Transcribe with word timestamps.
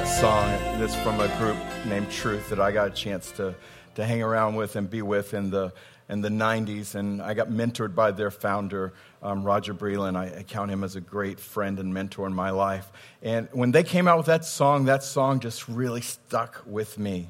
That 0.00 0.08
song. 0.08 0.50
That's 0.80 0.94
from 0.94 1.20
a 1.20 1.28
group 1.36 1.58
named 1.84 2.10
Truth 2.10 2.48
that 2.48 2.58
I 2.58 2.72
got 2.72 2.86
a 2.88 2.90
chance 2.90 3.30
to, 3.32 3.54
to 3.96 4.06
hang 4.06 4.22
around 4.22 4.54
with 4.54 4.76
and 4.76 4.88
be 4.88 5.02
with 5.02 5.34
in 5.34 5.50
the, 5.50 5.74
in 6.08 6.22
the 6.22 6.30
90s. 6.30 6.94
And 6.94 7.20
I 7.20 7.34
got 7.34 7.50
mentored 7.50 7.94
by 7.94 8.10
their 8.10 8.30
founder, 8.30 8.94
um, 9.22 9.44
Roger 9.44 9.74
Breland. 9.74 10.16
I, 10.16 10.38
I 10.38 10.42
count 10.42 10.70
him 10.70 10.84
as 10.84 10.96
a 10.96 11.02
great 11.02 11.38
friend 11.38 11.78
and 11.78 11.92
mentor 11.92 12.26
in 12.26 12.32
my 12.32 12.48
life. 12.48 12.90
And 13.20 13.50
when 13.52 13.72
they 13.72 13.82
came 13.82 14.08
out 14.08 14.16
with 14.16 14.24
that 14.24 14.46
song, 14.46 14.86
that 14.86 15.02
song 15.02 15.38
just 15.38 15.68
really 15.68 16.00
stuck 16.00 16.62
with 16.64 16.98
me. 16.98 17.28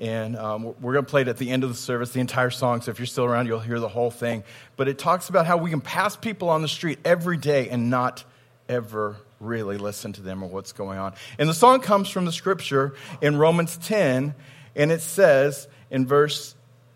And 0.00 0.36
um, 0.36 0.64
we're 0.80 0.94
going 0.94 1.04
to 1.04 1.10
play 1.10 1.22
it 1.22 1.28
at 1.28 1.36
the 1.36 1.48
end 1.48 1.62
of 1.62 1.70
the 1.70 1.76
service, 1.76 2.10
the 2.10 2.18
entire 2.18 2.50
song. 2.50 2.80
So 2.80 2.90
if 2.90 2.98
you're 2.98 3.06
still 3.06 3.24
around, 3.24 3.46
you'll 3.46 3.60
hear 3.60 3.78
the 3.78 3.88
whole 3.88 4.10
thing. 4.10 4.42
But 4.76 4.88
it 4.88 4.98
talks 4.98 5.28
about 5.28 5.46
how 5.46 5.58
we 5.58 5.70
can 5.70 5.80
pass 5.80 6.16
people 6.16 6.48
on 6.48 6.60
the 6.60 6.68
street 6.68 6.98
every 7.04 7.36
day 7.36 7.68
and 7.68 7.88
not 7.88 8.24
ever 8.68 9.16
really 9.40 9.78
listen 9.78 10.12
to 10.12 10.20
them 10.22 10.42
or 10.42 10.48
what's 10.48 10.72
going 10.72 10.98
on. 10.98 11.14
And 11.38 11.48
the 11.48 11.54
song 11.54 11.80
comes 11.80 12.08
from 12.08 12.26
the 12.26 12.32
scripture 12.32 12.94
in 13.20 13.36
Romans 13.36 13.76
10, 13.78 14.34
and 14.76 14.92
it 14.92 15.00
says 15.00 15.66
in 15.90 16.06
verse 16.06 16.54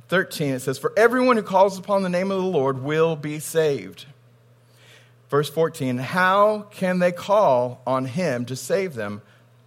13, 0.09 0.55
it 0.55 0.61
says, 0.61 0.79
For 0.79 0.93
everyone 0.97 1.37
who 1.37 1.43
calls 1.43 1.79
upon 1.79 2.03
the 2.03 2.09
name 2.09 2.31
of 2.31 2.39
the 2.39 2.49
Lord 2.49 2.83
will 2.83 3.17
be 3.17 3.39
saved. 3.39 4.07
Verse 5.31 5.49
14, 5.49 5.99
How 5.99 6.67
can 6.71 6.99
they 6.99 7.13
call 7.13 7.83
on 7.87 8.05
him 8.05 8.45
to 8.47 8.55
save 8.55 8.95
them 8.95 9.23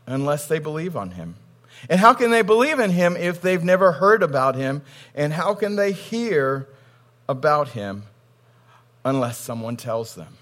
unless 0.06 0.48
they 0.48 0.60
believe 0.60 0.96
on 0.96 1.12
him? 1.12 1.36
And 1.90 2.00
how 2.00 2.14
can 2.14 2.32
they 2.32 2.42
believe 2.42 2.80
in 2.80 2.92
him 2.92 3.16
if 3.18 3.42
they've 3.42 3.64
never 3.64 3.92
heard 3.94 4.24
about 4.24 4.56
him? 4.56 4.82
And 5.14 5.34
how 5.34 5.54
can 5.54 5.76
they 5.76 5.92
hear 5.92 6.68
about 7.28 7.70
him 7.70 8.04
unless 9.04 9.38
someone 9.38 9.78
tells 9.78 10.16
them? 10.16 10.38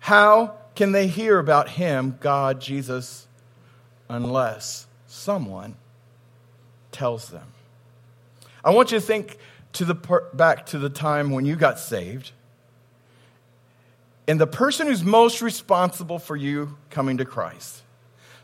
How 0.00 0.57
can 0.78 0.92
they 0.92 1.08
hear 1.08 1.40
about 1.40 1.70
him, 1.70 2.16
God, 2.20 2.60
Jesus, 2.60 3.26
unless 4.08 4.86
someone 5.08 5.74
tells 6.92 7.30
them? 7.30 7.48
I 8.62 8.70
want 8.70 8.92
you 8.92 9.00
to 9.00 9.04
think 9.04 9.38
to 9.72 9.84
the 9.84 9.96
back 10.34 10.66
to 10.66 10.78
the 10.78 10.88
time 10.88 11.32
when 11.32 11.44
you 11.44 11.56
got 11.56 11.80
saved. 11.80 12.30
And 14.28 14.40
the 14.40 14.46
person 14.46 14.86
who's 14.86 15.02
most 15.02 15.42
responsible 15.42 16.20
for 16.20 16.36
you 16.36 16.76
coming 16.90 17.16
to 17.16 17.24
Christ. 17.24 17.82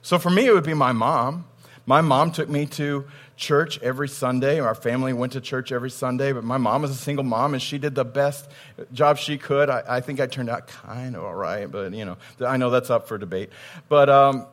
So 0.02 0.18
for 0.18 0.30
me, 0.30 0.46
it 0.46 0.52
would 0.52 0.64
be 0.64 0.74
my 0.74 0.90
mom. 0.90 1.44
My 1.86 2.00
mom 2.00 2.32
took 2.32 2.48
me 2.48 2.66
to 2.66 3.04
church 3.36 3.80
every 3.82 4.08
Sunday. 4.08 4.60
Our 4.60 4.74
family 4.74 5.12
went 5.12 5.32
to 5.32 5.40
church 5.40 5.72
every 5.72 5.90
Sunday, 5.90 6.32
but 6.32 6.44
my 6.44 6.56
mom 6.56 6.82
was 6.82 6.90
a 6.90 6.96
single 6.96 7.24
mom 7.24 7.54
and 7.54 7.62
she 7.62 7.78
did 7.78 7.94
the 7.94 8.04
best 8.04 8.48
job 8.92 9.18
she 9.18 9.38
could. 9.38 9.70
I, 9.70 9.82
I 9.88 10.00
think 10.00 10.20
I 10.20 10.26
turned 10.26 10.50
out 10.50 10.68
kind 10.68 11.16
of 11.16 11.24
all 11.24 11.34
right, 11.34 11.70
but 11.70 11.92
you 11.92 12.04
know, 12.04 12.16
I 12.40 12.56
know 12.56 12.70
that's 12.70 12.90
up 12.90 13.08
for 13.08 13.18
debate. 13.18 13.50
But 13.88 14.08
um, 14.08 14.46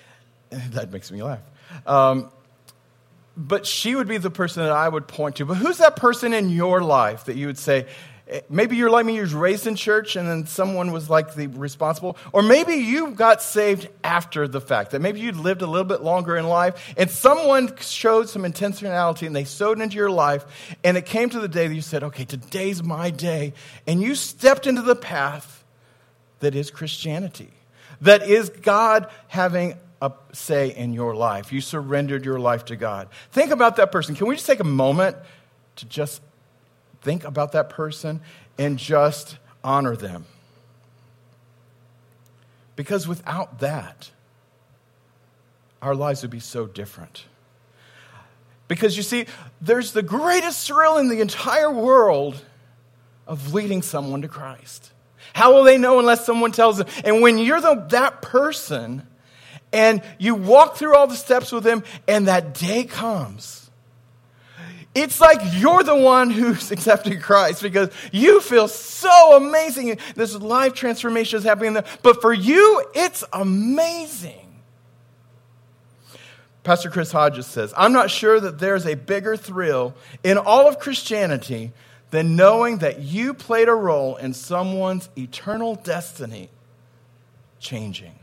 that 0.50 0.92
makes 0.92 1.10
me 1.10 1.22
laugh. 1.22 1.40
Um, 1.86 2.30
but 3.36 3.64
she 3.64 3.94
would 3.94 4.08
be 4.08 4.18
the 4.18 4.30
person 4.30 4.64
that 4.64 4.72
I 4.72 4.88
would 4.88 5.08
point 5.08 5.36
to. 5.36 5.46
But 5.46 5.54
who's 5.54 5.78
that 5.78 5.96
person 5.96 6.34
in 6.34 6.50
your 6.50 6.82
life 6.82 7.24
that 7.24 7.36
you 7.36 7.46
would 7.46 7.58
say, 7.58 7.86
Maybe 8.48 8.76
you're 8.76 8.90
like 8.90 9.06
me, 9.06 9.16
you 9.16 9.22
were 9.22 9.40
raised 9.40 9.66
in 9.66 9.74
church 9.74 10.14
and 10.14 10.28
then 10.28 10.46
someone 10.46 10.92
was 10.92 11.10
like 11.10 11.34
the 11.34 11.48
responsible. 11.48 12.16
Or 12.32 12.42
maybe 12.42 12.74
you 12.74 13.10
got 13.10 13.42
saved 13.42 13.88
after 14.04 14.46
the 14.46 14.60
fact, 14.60 14.92
that 14.92 15.00
maybe 15.00 15.20
you'd 15.20 15.36
lived 15.36 15.62
a 15.62 15.66
little 15.66 15.86
bit 15.86 16.02
longer 16.02 16.36
in 16.36 16.46
life 16.46 16.94
and 16.96 17.10
someone 17.10 17.76
showed 17.78 18.28
some 18.28 18.42
intentionality 18.42 19.26
and 19.26 19.34
they 19.34 19.44
sowed 19.44 19.80
into 19.80 19.96
your 19.96 20.10
life. 20.10 20.44
And 20.84 20.96
it 20.96 21.06
came 21.06 21.28
to 21.30 21.40
the 21.40 21.48
day 21.48 21.66
that 21.66 21.74
you 21.74 21.80
said, 21.80 22.04
okay, 22.04 22.24
today's 22.24 22.82
my 22.82 23.10
day. 23.10 23.52
And 23.86 24.00
you 24.00 24.14
stepped 24.14 24.66
into 24.66 24.82
the 24.82 24.96
path 24.96 25.64
that 26.38 26.54
is 26.54 26.70
Christianity, 26.70 27.50
that 28.00 28.22
is 28.22 28.48
God 28.48 29.10
having 29.28 29.74
a 30.00 30.12
say 30.32 30.74
in 30.74 30.92
your 30.92 31.14
life. 31.14 31.52
You 31.52 31.60
surrendered 31.60 32.24
your 32.24 32.38
life 32.38 32.66
to 32.66 32.76
God. 32.76 33.08
Think 33.32 33.50
about 33.50 33.76
that 33.76 33.92
person. 33.92 34.14
Can 34.14 34.28
we 34.28 34.36
just 34.36 34.46
take 34.46 34.60
a 34.60 34.64
moment 34.64 35.16
to 35.76 35.86
just 35.86 36.22
think 37.02 37.24
about 37.24 37.52
that 37.52 37.70
person 37.70 38.20
and 38.58 38.78
just 38.78 39.38
honor 39.64 39.96
them. 39.96 40.26
Because 42.76 43.06
without 43.06 43.60
that, 43.60 44.10
our 45.82 45.94
lives 45.94 46.22
would 46.22 46.30
be 46.30 46.40
so 46.40 46.66
different. 46.66 47.24
Because 48.68 48.96
you 48.96 49.02
see, 49.02 49.26
there's 49.60 49.92
the 49.92 50.02
greatest 50.02 50.66
thrill 50.66 50.98
in 50.98 51.08
the 51.08 51.20
entire 51.20 51.70
world 51.70 52.42
of 53.26 53.52
leading 53.52 53.82
someone 53.82 54.22
to 54.22 54.28
Christ. 54.28 54.92
How 55.32 55.54
will 55.54 55.64
they 55.64 55.78
know 55.78 55.98
unless 55.98 56.24
someone 56.24 56.52
tells 56.52 56.78
them? 56.78 56.86
And 57.04 57.22
when 57.22 57.38
you're 57.38 57.60
the, 57.60 57.74
that 57.90 58.22
person 58.22 59.06
and 59.72 60.02
you 60.18 60.34
walk 60.34 60.76
through 60.76 60.96
all 60.96 61.06
the 61.06 61.16
steps 61.16 61.52
with 61.52 61.64
them, 61.64 61.84
and 62.08 62.28
that 62.28 62.54
day 62.54 62.84
comes 62.84 63.69
it's 64.94 65.20
like 65.20 65.40
you're 65.54 65.82
the 65.82 65.96
one 65.96 66.30
who's 66.30 66.70
accepting 66.72 67.20
Christ 67.20 67.62
because 67.62 67.90
you 68.12 68.40
feel 68.40 68.68
so 68.68 69.36
amazing. 69.36 69.98
This 70.14 70.34
life 70.34 70.74
transformation 70.74 71.38
is 71.38 71.44
happening 71.44 71.74
there. 71.74 71.84
But 72.02 72.20
for 72.20 72.32
you, 72.32 72.84
it's 72.94 73.24
amazing. 73.32 74.46
Pastor 76.62 76.90
Chris 76.90 77.10
Hodges 77.10 77.46
says, 77.46 77.72
I'm 77.76 77.92
not 77.92 78.10
sure 78.10 78.38
that 78.38 78.58
there's 78.58 78.86
a 78.86 78.94
bigger 78.94 79.36
thrill 79.36 79.94
in 80.22 80.36
all 80.36 80.68
of 80.68 80.78
Christianity 80.78 81.72
than 82.10 82.36
knowing 82.36 82.78
that 82.78 83.00
you 83.00 83.32
played 83.32 83.68
a 83.68 83.74
role 83.74 84.16
in 84.16 84.34
someone's 84.34 85.08
eternal 85.16 85.76
destiny 85.76 86.50
changing. 87.60 88.18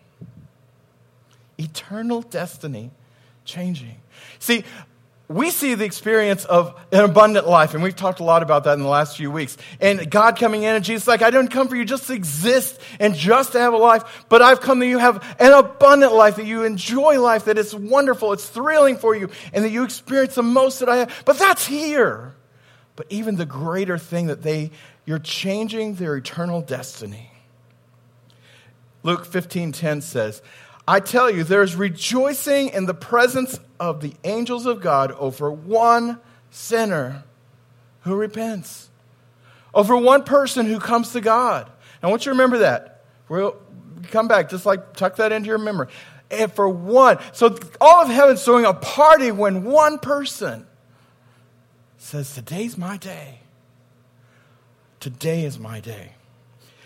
Eternal 1.57 2.21
destiny 2.21 2.91
changing. 3.45 3.95
See, 4.37 4.65
we 5.29 5.49
see 5.49 5.73
the 5.73 5.83
experience 5.83 6.45
of 6.45 6.73
an 6.91 7.03
abundant 7.03 7.47
life, 7.47 7.73
and 7.73 7.83
we've 7.83 7.95
talked 7.95 8.21
a 8.21 8.23
lot 8.23 8.43
about 8.43 8.63
that 8.63 8.73
in 8.73 8.79
the 8.79 8.87
last 8.87 9.17
few 9.17 9.29
weeks. 9.29 9.57
And 9.81 10.09
God 10.09 10.37
coming 10.37 10.63
in, 10.63 10.73
and 10.73 10.85
Jesus 10.85 11.05
like, 11.05 11.21
I 11.21 11.31
didn't 11.31 11.49
come 11.49 11.67
for 11.67 11.75
you 11.75 11.83
just 11.83 12.07
to 12.07 12.13
exist 12.13 12.79
and 12.99 13.13
just 13.13 13.51
to 13.51 13.59
have 13.59 13.73
a 13.73 13.77
life, 13.77 14.25
but 14.29 14.41
I've 14.41 14.61
come 14.61 14.79
that 14.79 14.87
you 14.87 14.99
have 14.99 15.21
an 15.37 15.51
abundant 15.51 16.13
life, 16.13 16.37
that 16.37 16.45
you 16.45 16.63
enjoy 16.63 17.19
life, 17.19 17.45
that 17.45 17.57
it's 17.57 17.73
wonderful, 17.73 18.31
it's 18.31 18.47
thrilling 18.47 18.95
for 18.95 19.15
you, 19.15 19.29
and 19.51 19.65
that 19.65 19.69
you 19.71 19.83
experience 19.83 20.35
the 20.35 20.43
most 20.43 20.79
that 20.79 20.87
I 20.87 20.97
have. 20.97 21.23
But 21.25 21.37
that's 21.37 21.65
here. 21.65 22.33
But 22.95 23.07
even 23.09 23.35
the 23.35 23.45
greater 23.45 23.97
thing 23.97 24.27
that 24.27 24.43
they, 24.43 24.71
you're 25.05 25.19
changing 25.19 25.95
their 25.95 26.15
eternal 26.15 26.61
destiny. 26.61 27.31
Luke 29.03 29.27
15:10 29.27 30.01
says, 30.03 30.41
I 30.87 31.01
tell 31.01 31.29
you, 31.29 31.43
there's 31.43 31.75
rejoicing 31.75 32.69
in 32.69 32.85
the 32.85 32.93
presence 32.93 33.59
of 33.79 34.01
the 34.01 34.13
angels 34.23 34.65
of 34.65 34.81
God 34.81 35.11
over 35.11 35.51
one 35.51 36.19
sinner 36.49 37.23
who 38.01 38.15
repents, 38.15 38.89
over 39.73 39.97
one 39.97 40.23
person 40.23 40.65
who 40.65 40.79
comes 40.79 41.11
to 41.11 41.21
God. 41.21 41.69
I 42.01 42.07
want 42.07 42.21
you 42.21 42.31
to 42.31 42.37
remember 42.37 42.59
that. 42.59 43.03
We'll 43.27 43.57
come 44.11 44.29
back, 44.29 44.49
just 44.49 44.65
like 44.65 44.93
tuck 44.93 45.17
that 45.17 45.33
into 45.33 45.47
your 45.47 45.57
memory. 45.57 45.87
And 46.31 46.51
for 46.51 46.69
one, 46.69 47.19
so 47.33 47.57
all 47.81 48.03
of 48.03 48.09
heaven's 48.09 48.43
throwing 48.43 48.65
a 48.65 48.73
party 48.73 49.31
when 49.31 49.63
one 49.63 49.99
person 49.99 50.65
says, 51.97 52.33
Today's 52.33 52.77
my 52.77 52.97
day. 52.97 53.39
Today 54.99 55.43
is 55.43 55.59
my 55.59 55.79
day. 55.79 56.13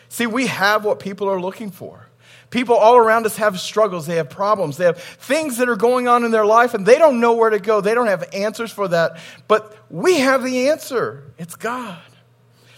See, 0.09 0.27
we 0.27 0.47
have 0.47 0.83
what 0.83 0.99
people 0.99 1.29
are 1.29 1.39
looking 1.39 1.71
for. 1.71 2.07
People 2.51 2.75
all 2.75 2.97
around 2.97 3.25
us 3.25 3.37
have 3.37 3.59
struggles, 3.61 4.05
they 4.05 4.17
have 4.17 4.29
problems, 4.29 4.75
they 4.75 4.83
have 4.83 4.97
things 5.01 5.57
that 5.57 5.69
are 5.69 5.77
going 5.77 6.09
on 6.09 6.25
in 6.25 6.31
their 6.31 6.45
life, 6.45 6.73
and 6.73 6.85
they 6.85 6.97
don't 6.97 7.21
know 7.21 7.33
where 7.33 7.49
to 7.49 7.59
go. 7.59 7.79
They 7.79 7.95
don't 7.95 8.07
have 8.07 8.29
answers 8.33 8.71
for 8.71 8.89
that. 8.89 9.19
But 9.47 9.75
we 9.89 10.19
have 10.19 10.43
the 10.43 10.69
answer 10.69 11.23
it's 11.37 11.55
God. 11.55 11.97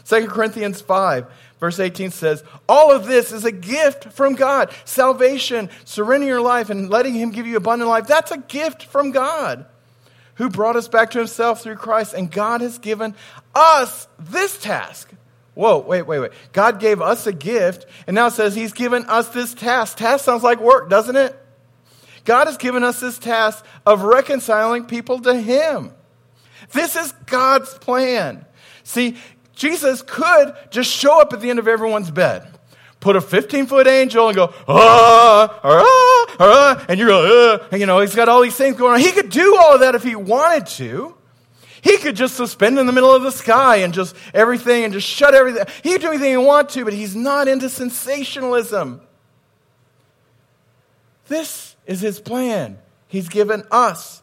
2 0.05 0.27
Corinthians 0.27 0.79
5, 0.79 1.25
verse 1.59 1.79
18 1.79 2.11
says, 2.11 2.43
All 2.69 2.91
of 2.91 3.07
this 3.07 3.31
is 3.31 3.45
a 3.45 3.51
gift 3.51 4.13
from 4.13 4.35
God. 4.35 4.71
Salvation, 4.85 5.71
surrendering 5.85 6.29
your 6.29 6.41
life, 6.41 6.69
and 6.69 6.91
letting 6.91 7.15
Him 7.15 7.31
give 7.31 7.47
you 7.47 7.57
abundant 7.57 7.89
life, 7.89 8.05
that's 8.05 8.31
a 8.31 8.37
gift 8.37 8.83
from 8.85 9.09
God 9.09 9.65
who 10.35 10.49
brought 10.49 10.75
us 10.75 10.87
back 10.87 11.11
to 11.11 11.19
Himself 11.19 11.63
through 11.63 11.77
Christ. 11.77 12.13
And 12.13 12.29
God 12.29 12.61
has 12.61 12.77
given 12.77 13.15
us 13.55 14.07
this 14.19 14.59
task 14.59 15.11
Whoa, 15.55 15.79
wait, 15.79 16.03
wait, 16.03 16.19
wait. 16.19 16.31
God 16.51 16.79
gave 16.79 17.01
us 17.01 17.27
a 17.27 17.33
gift, 17.33 17.85
and 18.07 18.15
now 18.15 18.27
it 18.27 18.31
says 18.31 18.55
He's 18.55 18.73
given 18.73 19.05
us 19.05 19.29
this 19.29 19.53
task. 19.53 19.97
Task 19.97 20.25
sounds 20.25 20.43
like 20.43 20.59
work, 20.59 20.89
doesn't 20.89 21.15
it? 21.15 21.35
God 22.25 22.47
has 22.47 22.57
given 22.57 22.83
us 22.83 22.99
this 22.99 23.19
task 23.19 23.63
of 23.85 24.03
reconciling 24.03 24.85
people 24.85 25.19
to 25.21 25.35
Him. 25.35 25.91
This 26.71 26.95
is 26.95 27.11
God's 27.27 27.73
plan. 27.75 28.45
See, 28.83 29.17
Jesus 29.55 30.01
could 30.01 30.55
just 30.71 30.89
show 30.89 31.21
up 31.21 31.33
at 31.33 31.41
the 31.41 31.49
end 31.49 31.59
of 31.59 31.67
everyone's 31.67 32.09
bed, 32.09 32.47
put 32.99 33.15
a 33.15 33.21
15 33.21 33.67
foot 33.67 33.85
angel 33.85 34.27
and 34.27 34.35
go, 34.35 34.53
ah, 34.67 35.59
ah, 35.63 36.35
ah, 36.39 36.85
and 36.89 36.99
you're 36.99 37.11
ah, 37.11 37.67
and 37.71 37.79
you 37.79 37.85
know, 37.85 37.99
he's 37.99 38.15
got 38.15 38.27
all 38.27 38.41
these 38.41 38.55
things 38.55 38.75
going 38.75 38.95
on. 38.95 38.99
He 38.99 39.11
could 39.11 39.29
do 39.29 39.55
all 39.57 39.75
of 39.75 39.81
that 39.81 39.93
if 39.93 40.03
he 40.03 40.15
wanted 40.15 40.65
to. 40.77 41.15
He 41.83 41.97
could 41.97 42.15
just 42.15 42.35
suspend 42.35 42.79
in 42.79 42.85
the 42.85 42.93
middle 42.93 43.13
of 43.13 43.23
the 43.23 43.31
sky 43.31 43.77
and 43.77 43.93
just 43.93 44.15
everything 44.33 44.85
and 44.85 44.93
just 44.93 45.07
shut 45.07 45.35
everything. 45.35 45.65
He 45.83 45.91
could 45.91 46.01
do 46.01 46.07
anything 46.07 46.31
he 46.31 46.37
wants 46.37 46.73
to, 46.75 46.85
but 46.85 46.93
he's 46.93 47.13
not 47.13 47.49
into 47.49 47.67
sensationalism. 47.67 49.01
This 51.27 51.75
is 51.85 51.99
his 51.99 52.21
plan. 52.21 52.79
He's 53.09 53.27
given 53.27 53.63
us 53.69 54.21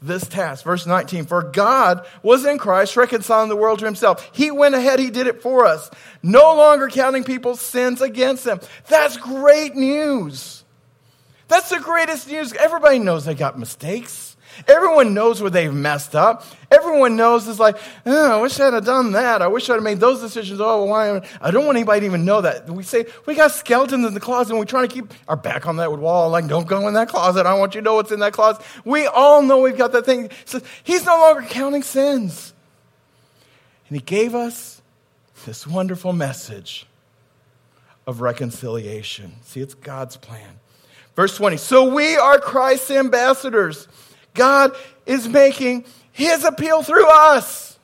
this 0.00 0.26
task. 0.26 0.64
Verse 0.64 0.86
19 0.86 1.26
For 1.26 1.42
God 1.42 2.06
was 2.22 2.46
in 2.46 2.56
Christ 2.56 2.96
reconciling 2.96 3.50
the 3.50 3.56
world 3.56 3.80
to 3.80 3.84
himself. 3.84 4.30
He 4.32 4.50
went 4.50 4.74
ahead, 4.74 4.98
he 4.98 5.10
did 5.10 5.26
it 5.26 5.42
for 5.42 5.66
us, 5.66 5.90
no 6.22 6.54
longer 6.54 6.88
counting 6.88 7.24
people's 7.24 7.60
sins 7.60 8.00
against 8.00 8.44
them. 8.44 8.60
That's 8.88 9.18
great 9.18 9.74
news. 9.74 10.64
That's 11.48 11.68
the 11.68 11.80
greatest 11.80 12.28
news. 12.28 12.54
Everybody 12.54 12.98
knows 12.98 13.26
they 13.26 13.34
got 13.34 13.58
mistakes. 13.58 14.27
Everyone 14.66 15.14
knows 15.14 15.40
where 15.40 15.50
they've 15.50 15.72
messed 15.72 16.14
up. 16.14 16.44
Everyone 16.70 17.16
knows 17.16 17.46
it's 17.46 17.58
like, 17.58 17.76
oh, 18.04 18.38
I 18.38 18.42
wish 18.42 18.58
I'd 18.58 18.74
have 18.74 18.84
done 18.84 19.12
that. 19.12 19.40
I 19.40 19.46
wish 19.46 19.70
I'd 19.70 19.74
have 19.74 19.82
made 19.82 20.00
those 20.00 20.20
decisions. 20.20 20.60
Oh, 20.60 20.84
why? 20.84 21.20
I 21.40 21.50
don't 21.50 21.64
want 21.64 21.76
anybody 21.76 22.00
to 22.00 22.06
even 22.06 22.24
know 22.24 22.40
that. 22.40 22.68
We 22.68 22.82
say, 22.82 23.06
we 23.26 23.34
got 23.34 23.52
skeletons 23.52 24.06
in 24.06 24.14
the 24.14 24.20
closet 24.20 24.50
and 24.50 24.58
we're 24.58 24.66
trying 24.66 24.88
to 24.88 24.94
keep 24.94 25.12
our 25.28 25.36
back 25.36 25.66
on 25.66 25.76
that 25.76 25.96
wall. 25.96 26.30
Like, 26.30 26.48
don't 26.48 26.66
go 26.66 26.88
in 26.88 26.94
that 26.94 27.08
closet. 27.08 27.46
I 27.46 27.54
want 27.54 27.74
you 27.74 27.80
to 27.80 27.84
know 27.84 27.94
what's 27.94 28.12
in 28.12 28.20
that 28.20 28.32
closet. 28.32 28.62
We 28.84 29.06
all 29.06 29.42
know 29.42 29.60
we've 29.60 29.78
got 29.78 29.92
that 29.92 30.04
thing. 30.04 30.30
So 30.44 30.60
he's 30.82 31.04
no 31.04 31.16
longer 31.16 31.42
counting 31.48 31.82
sins. 31.82 32.52
And 33.88 33.96
he 33.96 34.02
gave 34.02 34.34
us 34.34 34.82
this 35.46 35.66
wonderful 35.66 36.12
message 36.12 36.86
of 38.06 38.20
reconciliation. 38.20 39.36
See, 39.42 39.60
it's 39.60 39.74
God's 39.74 40.16
plan. 40.16 40.60
Verse 41.14 41.36
20. 41.36 41.56
So 41.56 41.92
we 41.92 42.16
are 42.16 42.38
Christ's 42.38 42.90
ambassadors 42.90 43.88
God 44.34 44.76
is 45.06 45.28
making 45.28 45.84
his 46.12 46.44
appeal 46.44 46.82
through 46.82 47.08
us. 47.08 47.78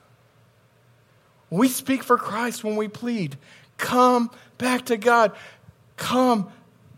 We 1.49 1.67
speak 1.67 2.03
for 2.03 2.17
Christ 2.17 2.63
when 2.63 2.75
we 2.75 2.87
plead. 2.87 3.37
Come 3.77 4.29
back 4.57 4.85
to 4.85 4.97
God. 4.97 5.31
Come 5.97 6.51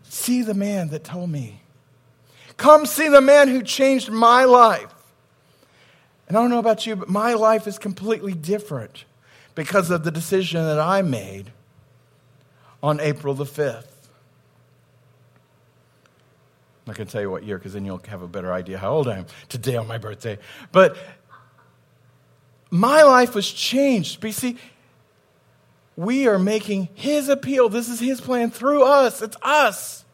see 0.04 0.42
the 0.42 0.54
man 0.54 0.88
that 0.88 1.04
told 1.04 1.30
me. 1.30 1.62
Come 2.56 2.86
see 2.86 3.08
the 3.08 3.20
man 3.20 3.48
who 3.48 3.62
changed 3.62 4.10
my 4.10 4.44
life. 4.44 4.92
And 6.26 6.36
I 6.36 6.40
don't 6.40 6.50
know 6.50 6.58
about 6.58 6.86
you, 6.86 6.96
but 6.96 7.08
my 7.08 7.34
life 7.34 7.66
is 7.66 7.78
completely 7.78 8.34
different 8.34 9.04
because 9.54 9.90
of 9.90 10.04
the 10.04 10.10
decision 10.10 10.62
that 10.64 10.78
I 10.78 11.02
made 11.02 11.52
on 12.82 13.00
April 13.00 13.34
the 13.34 13.44
5th. 13.44 13.97
I'm 16.88 16.92
not 16.92 16.96
going 16.96 17.06
to 17.08 17.12
tell 17.12 17.20
you 17.20 17.30
what 17.30 17.44
year 17.44 17.58
because 17.58 17.74
then 17.74 17.84
you'll 17.84 18.00
have 18.08 18.22
a 18.22 18.26
better 18.26 18.50
idea 18.50 18.78
how 18.78 18.92
old 18.92 19.08
I 19.08 19.18
am 19.18 19.26
today 19.50 19.76
on 19.76 19.86
my 19.86 19.98
birthday. 19.98 20.38
But 20.72 20.96
my 22.70 23.02
life 23.02 23.34
was 23.34 23.46
changed. 23.52 24.22
But 24.22 24.32
see, 24.32 24.56
we 25.96 26.26
are 26.28 26.38
making 26.38 26.88
His 26.94 27.28
appeal. 27.28 27.68
This 27.68 27.90
is 27.90 28.00
His 28.00 28.22
plan 28.22 28.50
through 28.50 28.84
us. 28.84 29.20
It's 29.20 29.36
us. 29.42 30.06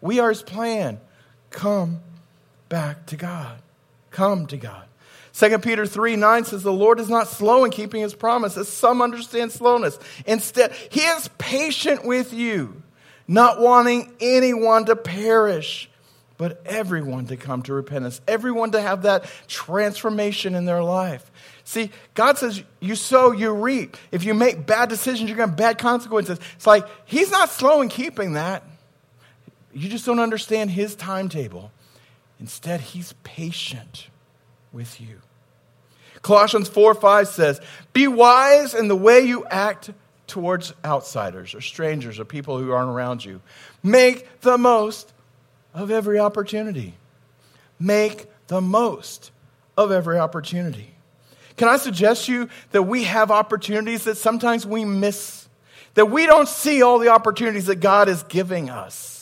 We 0.00 0.20
are 0.20 0.28
His 0.28 0.44
plan. 0.44 1.00
Come 1.50 2.02
back 2.68 3.06
to 3.06 3.16
God. 3.16 3.60
Come 4.12 4.46
to 4.46 4.56
God. 4.56 4.84
2 5.32 5.58
Peter 5.58 5.86
3 5.86 6.14
9 6.14 6.44
says, 6.44 6.62
The 6.62 6.72
Lord 6.72 7.00
is 7.00 7.08
not 7.08 7.26
slow 7.26 7.64
in 7.64 7.72
keeping 7.72 8.00
his 8.00 8.14
promise, 8.14 8.56
as 8.56 8.68
some 8.68 9.02
understand 9.02 9.50
slowness. 9.50 9.98
Instead, 10.24 10.72
he 10.92 11.00
is 11.00 11.28
patient 11.36 12.04
with 12.04 12.32
you 12.32 12.80
not 13.30 13.60
wanting 13.60 14.12
anyone 14.20 14.86
to 14.86 14.96
perish, 14.96 15.88
but 16.36 16.60
everyone 16.66 17.26
to 17.26 17.36
come 17.36 17.62
to 17.62 17.72
repentance, 17.72 18.20
everyone 18.26 18.72
to 18.72 18.80
have 18.80 19.02
that 19.02 19.30
transformation 19.46 20.56
in 20.56 20.64
their 20.64 20.82
life. 20.82 21.30
See, 21.62 21.92
God 22.14 22.38
says, 22.38 22.60
you 22.80 22.96
sow, 22.96 23.30
you 23.30 23.52
reap. 23.52 23.96
If 24.10 24.24
you 24.24 24.34
make 24.34 24.66
bad 24.66 24.88
decisions, 24.88 25.30
you're 25.30 25.36
going 25.36 25.46
to 25.48 25.52
have 25.52 25.56
bad 25.56 25.78
consequences. 25.78 26.40
It's 26.56 26.66
like, 26.66 26.84
He's 27.04 27.30
not 27.30 27.50
slow 27.50 27.82
in 27.82 27.88
keeping 27.88 28.32
that. 28.32 28.64
You 29.72 29.88
just 29.88 30.04
don't 30.04 30.18
understand 30.18 30.72
His 30.72 30.96
timetable. 30.96 31.70
Instead, 32.40 32.80
He's 32.80 33.12
patient 33.22 34.08
with 34.72 35.00
you. 35.00 35.20
Colossians 36.22 36.68
4 36.68 36.94
5 36.94 37.28
says, 37.28 37.60
Be 37.92 38.08
wise 38.08 38.74
in 38.74 38.88
the 38.88 38.96
way 38.96 39.20
you 39.20 39.44
act 39.46 39.90
towards 40.30 40.72
outsiders 40.84 41.54
or 41.54 41.60
strangers 41.60 42.18
or 42.18 42.24
people 42.24 42.58
who 42.58 42.72
aren't 42.72 42.88
around 42.88 43.24
you. 43.24 43.40
Make 43.82 44.40
the 44.40 44.56
most 44.56 45.12
of 45.74 45.90
every 45.90 46.18
opportunity. 46.18 46.94
Make 47.78 48.26
the 48.46 48.60
most 48.60 49.30
of 49.76 49.92
every 49.92 50.18
opportunity. 50.18 50.94
Can 51.56 51.68
I 51.68 51.76
suggest 51.76 52.28
you 52.28 52.48
that 52.70 52.84
we 52.84 53.04
have 53.04 53.30
opportunities 53.30 54.04
that 54.04 54.16
sometimes 54.16 54.66
we 54.66 54.84
miss, 54.84 55.46
that 55.94 56.06
we 56.06 56.24
don't 56.26 56.48
see 56.48 56.82
all 56.82 56.98
the 56.98 57.08
opportunities 57.08 57.66
that 57.66 57.76
God 57.76 58.08
is 58.08 58.22
giving 58.22 58.70
us? 58.70 59.19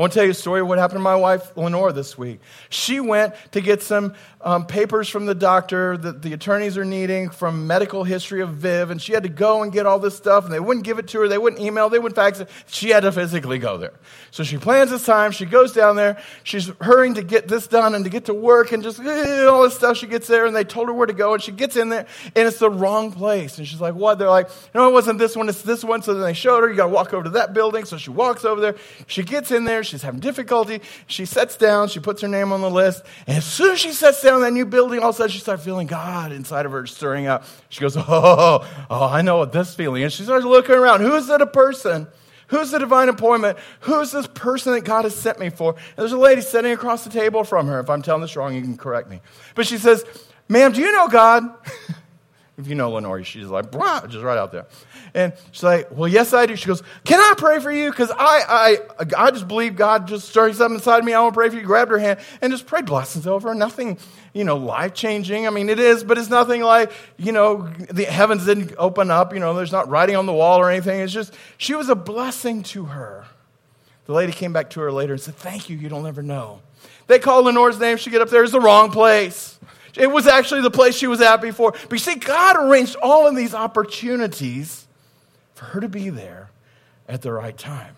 I 0.00 0.02
want 0.02 0.14
to 0.14 0.18
tell 0.18 0.24
you 0.24 0.30
a 0.30 0.34
story 0.34 0.62
of 0.62 0.66
what 0.66 0.78
happened 0.78 0.96
to 0.96 1.02
my 1.02 1.16
wife, 1.16 1.54
Lenore, 1.58 1.92
this 1.92 2.16
week. 2.16 2.40
She 2.70 3.00
went 3.00 3.34
to 3.52 3.60
get 3.60 3.82
some 3.82 4.14
um, 4.40 4.64
papers 4.64 5.10
from 5.10 5.26
the 5.26 5.34
doctor 5.34 5.98
that 5.98 6.22
the 6.22 6.32
attorneys 6.32 6.78
are 6.78 6.86
needing 6.86 7.28
from 7.28 7.66
medical 7.66 8.04
history 8.04 8.40
of 8.40 8.54
Viv, 8.54 8.90
and 8.90 9.00
she 9.00 9.12
had 9.12 9.24
to 9.24 9.28
go 9.28 9.62
and 9.62 9.70
get 9.70 9.84
all 9.84 9.98
this 9.98 10.16
stuff, 10.16 10.44
and 10.44 10.52
they 10.54 10.60
wouldn't 10.60 10.86
give 10.86 10.98
it 10.98 11.08
to 11.08 11.20
her, 11.20 11.28
they 11.28 11.36
wouldn't 11.36 11.60
email, 11.60 11.90
they 11.90 11.98
wouldn't 11.98 12.16
fax 12.16 12.40
it. 12.40 12.48
She 12.66 12.88
had 12.88 13.00
to 13.00 13.12
physically 13.12 13.58
go 13.58 13.76
there. 13.76 13.92
So 14.30 14.42
she 14.42 14.56
plans 14.56 14.90
this 14.90 15.04
time, 15.04 15.32
she 15.32 15.44
goes 15.44 15.72
down 15.72 15.96
there, 15.96 16.18
she's 16.44 16.70
hurrying 16.80 17.14
to 17.14 17.22
get 17.22 17.48
this 17.48 17.66
done 17.66 17.94
and 17.94 18.02
to 18.04 18.10
get 18.10 18.24
to 18.24 18.34
work, 18.34 18.72
and 18.72 18.82
just 18.82 19.00
eh, 19.00 19.44
all 19.44 19.64
this 19.64 19.74
stuff. 19.74 19.98
She 19.98 20.06
gets 20.06 20.26
there, 20.26 20.46
and 20.46 20.56
they 20.56 20.64
told 20.64 20.88
her 20.88 20.94
where 20.94 21.06
to 21.06 21.12
go, 21.12 21.34
and 21.34 21.42
she 21.42 21.52
gets 21.52 21.76
in 21.76 21.90
there, 21.90 22.06
and 22.34 22.48
it's 22.48 22.58
the 22.58 22.70
wrong 22.70 23.12
place. 23.12 23.58
And 23.58 23.68
she's 23.68 23.82
like, 23.82 23.94
What? 23.94 24.18
They're 24.18 24.30
like, 24.30 24.48
No, 24.74 24.88
it 24.88 24.92
wasn't 24.92 25.18
this 25.18 25.36
one, 25.36 25.50
it's 25.50 25.60
this 25.60 25.84
one. 25.84 26.00
So 26.00 26.14
then 26.14 26.22
they 26.22 26.32
showed 26.32 26.62
her, 26.62 26.70
You 26.70 26.76
got 26.76 26.86
to 26.86 26.92
walk 26.92 27.12
over 27.12 27.24
to 27.24 27.30
that 27.30 27.52
building. 27.52 27.84
So 27.84 27.98
she 27.98 28.08
walks 28.08 28.46
over 28.46 28.62
there, 28.62 28.76
she 29.06 29.22
gets 29.22 29.50
in 29.50 29.66
there, 29.66 29.84
she's 29.90 30.02
having 30.02 30.20
difficulty, 30.20 30.80
she 31.06 31.24
sits 31.24 31.56
down, 31.56 31.88
she 31.88 32.00
puts 32.00 32.22
her 32.22 32.28
name 32.28 32.52
on 32.52 32.60
the 32.60 32.70
list, 32.70 33.04
and 33.26 33.36
as 33.36 33.44
soon 33.44 33.72
as 33.72 33.80
she 33.80 33.92
sits 33.92 34.22
down 34.22 34.36
in 34.36 34.40
that 34.42 34.52
new 34.52 34.66
building, 34.66 35.00
all 35.00 35.10
of 35.10 35.14
a 35.16 35.18
sudden 35.18 35.32
she 35.32 35.40
starts 35.40 35.64
feeling 35.64 35.86
God 35.86 36.32
inside 36.32 36.66
of 36.66 36.72
her 36.72 36.86
stirring 36.86 37.26
up. 37.26 37.44
She 37.68 37.80
goes, 37.80 37.96
Oh, 37.96 38.66
oh, 38.90 39.08
I 39.08 39.22
know 39.22 39.38
what 39.38 39.52
this 39.52 39.74
feeling 39.74 40.02
is. 40.02 40.12
She 40.12 40.22
starts 40.22 40.44
looking 40.44 40.74
around. 40.74 41.00
Who 41.00 41.14
is 41.14 41.28
it 41.28 41.40
a 41.40 41.46
person? 41.46 42.06
Who's 42.48 42.72
the 42.72 42.78
divine 42.78 43.08
appointment? 43.08 43.58
Who's 43.80 44.10
this 44.10 44.26
person 44.26 44.72
that 44.72 44.84
God 44.84 45.04
has 45.04 45.14
sent 45.14 45.38
me 45.38 45.50
for? 45.50 45.74
And 45.74 45.96
there's 45.96 46.12
a 46.12 46.18
lady 46.18 46.42
sitting 46.42 46.72
across 46.72 47.04
the 47.04 47.10
table 47.10 47.44
from 47.44 47.68
her. 47.68 47.78
If 47.78 47.88
I'm 47.88 48.02
telling 48.02 48.22
this 48.22 48.34
wrong, 48.34 48.54
you 48.54 48.62
can 48.62 48.76
correct 48.76 49.08
me. 49.08 49.20
But 49.54 49.66
she 49.66 49.78
says, 49.78 50.04
Ma'am, 50.48 50.72
do 50.72 50.80
you 50.80 50.90
know 50.90 51.06
God? 51.06 51.48
if 52.60 52.68
you 52.68 52.74
know 52.74 52.90
Lenore, 52.90 53.24
she's 53.24 53.46
like, 53.46 53.72
just 53.72 54.22
right 54.22 54.38
out 54.38 54.52
there. 54.52 54.66
And 55.14 55.32
she's 55.50 55.62
like, 55.62 55.90
Well, 55.90 56.08
yes, 56.08 56.32
I 56.32 56.46
do. 56.46 56.56
She 56.56 56.66
goes, 56.66 56.82
Can 57.04 57.18
I 57.18 57.34
pray 57.36 57.58
for 57.58 57.72
you? 57.72 57.90
Because 57.90 58.10
I, 58.10 58.78
I, 58.98 59.06
I 59.16 59.30
just 59.30 59.48
believe 59.48 59.76
God 59.76 60.06
just 60.06 60.28
stirring 60.28 60.54
something 60.54 60.76
inside 60.76 61.04
me. 61.04 61.14
I 61.14 61.20
want 61.20 61.34
to 61.34 61.38
pray 61.38 61.48
for 61.48 61.56
you. 61.56 61.62
Grabbed 61.62 61.90
her 61.90 61.98
hand 61.98 62.20
and 62.40 62.52
just 62.52 62.66
prayed 62.66 62.86
blessings 62.86 63.26
over 63.26 63.48
her. 63.48 63.54
Nothing, 63.54 63.98
you 64.34 64.44
know, 64.44 64.56
life 64.56 64.94
changing. 64.94 65.46
I 65.46 65.50
mean, 65.50 65.68
it 65.68 65.80
is, 65.80 66.04
but 66.04 66.18
it's 66.18 66.30
nothing 66.30 66.62
like, 66.62 66.92
you 67.16 67.32
know, 67.32 67.68
the 67.90 68.04
heavens 68.04 68.46
didn't 68.46 68.74
open 68.78 69.10
up. 69.10 69.32
You 69.32 69.40
know, 69.40 69.54
there's 69.54 69.72
not 69.72 69.88
writing 69.88 70.16
on 70.16 70.26
the 70.26 70.34
wall 70.34 70.58
or 70.58 70.70
anything. 70.70 71.00
It's 71.00 71.12
just, 71.12 71.34
she 71.56 71.74
was 71.74 71.88
a 71.88 71.96
blessing 71.96 72.62
to 72.64 72.86
her. 72.86 73.24
The 74.06 74.12
lady 74.12 74.32
came 74.32 74.52
back 74.52 74.70
to 74.70 74.80
her 74.80 74.90
later 74.90 75.12
and 75.12 75.22
said, 75.22 75.36
Thank 75.36 75.70
you. 75.70 75.76
You 75.76 75.88
don't 75.88 76.06
ever 76.06 76.22
know. 76.22 76.62
They 77.06 77.18
called 77.18 77.46
Lenore's 77.46 77.78
name. 77.78 77.96
She 77.96 78.10
get 78.10 78.20
up 78.20 78.30
there. 78.30 78.42
It's 78.42 78.52
the 78.52 78.60
wrong 78.60 78.90
place. 78.90 79.58
It 79.96 80.10
was 80.10 80.26
actually 80.26 80.62
the 80.62 80.70
place 80.70 80.96
she 80.96 81.06
was 81.06 81.20
at 81.20 81.40
before. 81.40 81.72
But 81.72 81.92
you 81.92 81.98
see, 81.98 82.16
God 82.16 82.56
arranged 82.56 82.96
all 83.02 83.26
of 83.26 83.36
these 83.36 83.54
opportunities 83.54 84.86
for 85.54 85.66
her 85.66 85.80
to 85.80 85.88
be 85.88 86.10
there 86.10 86.50
at 87.08 87.22
the 87.22 87.32
right 87.32 87.56
time. 87.56 87.94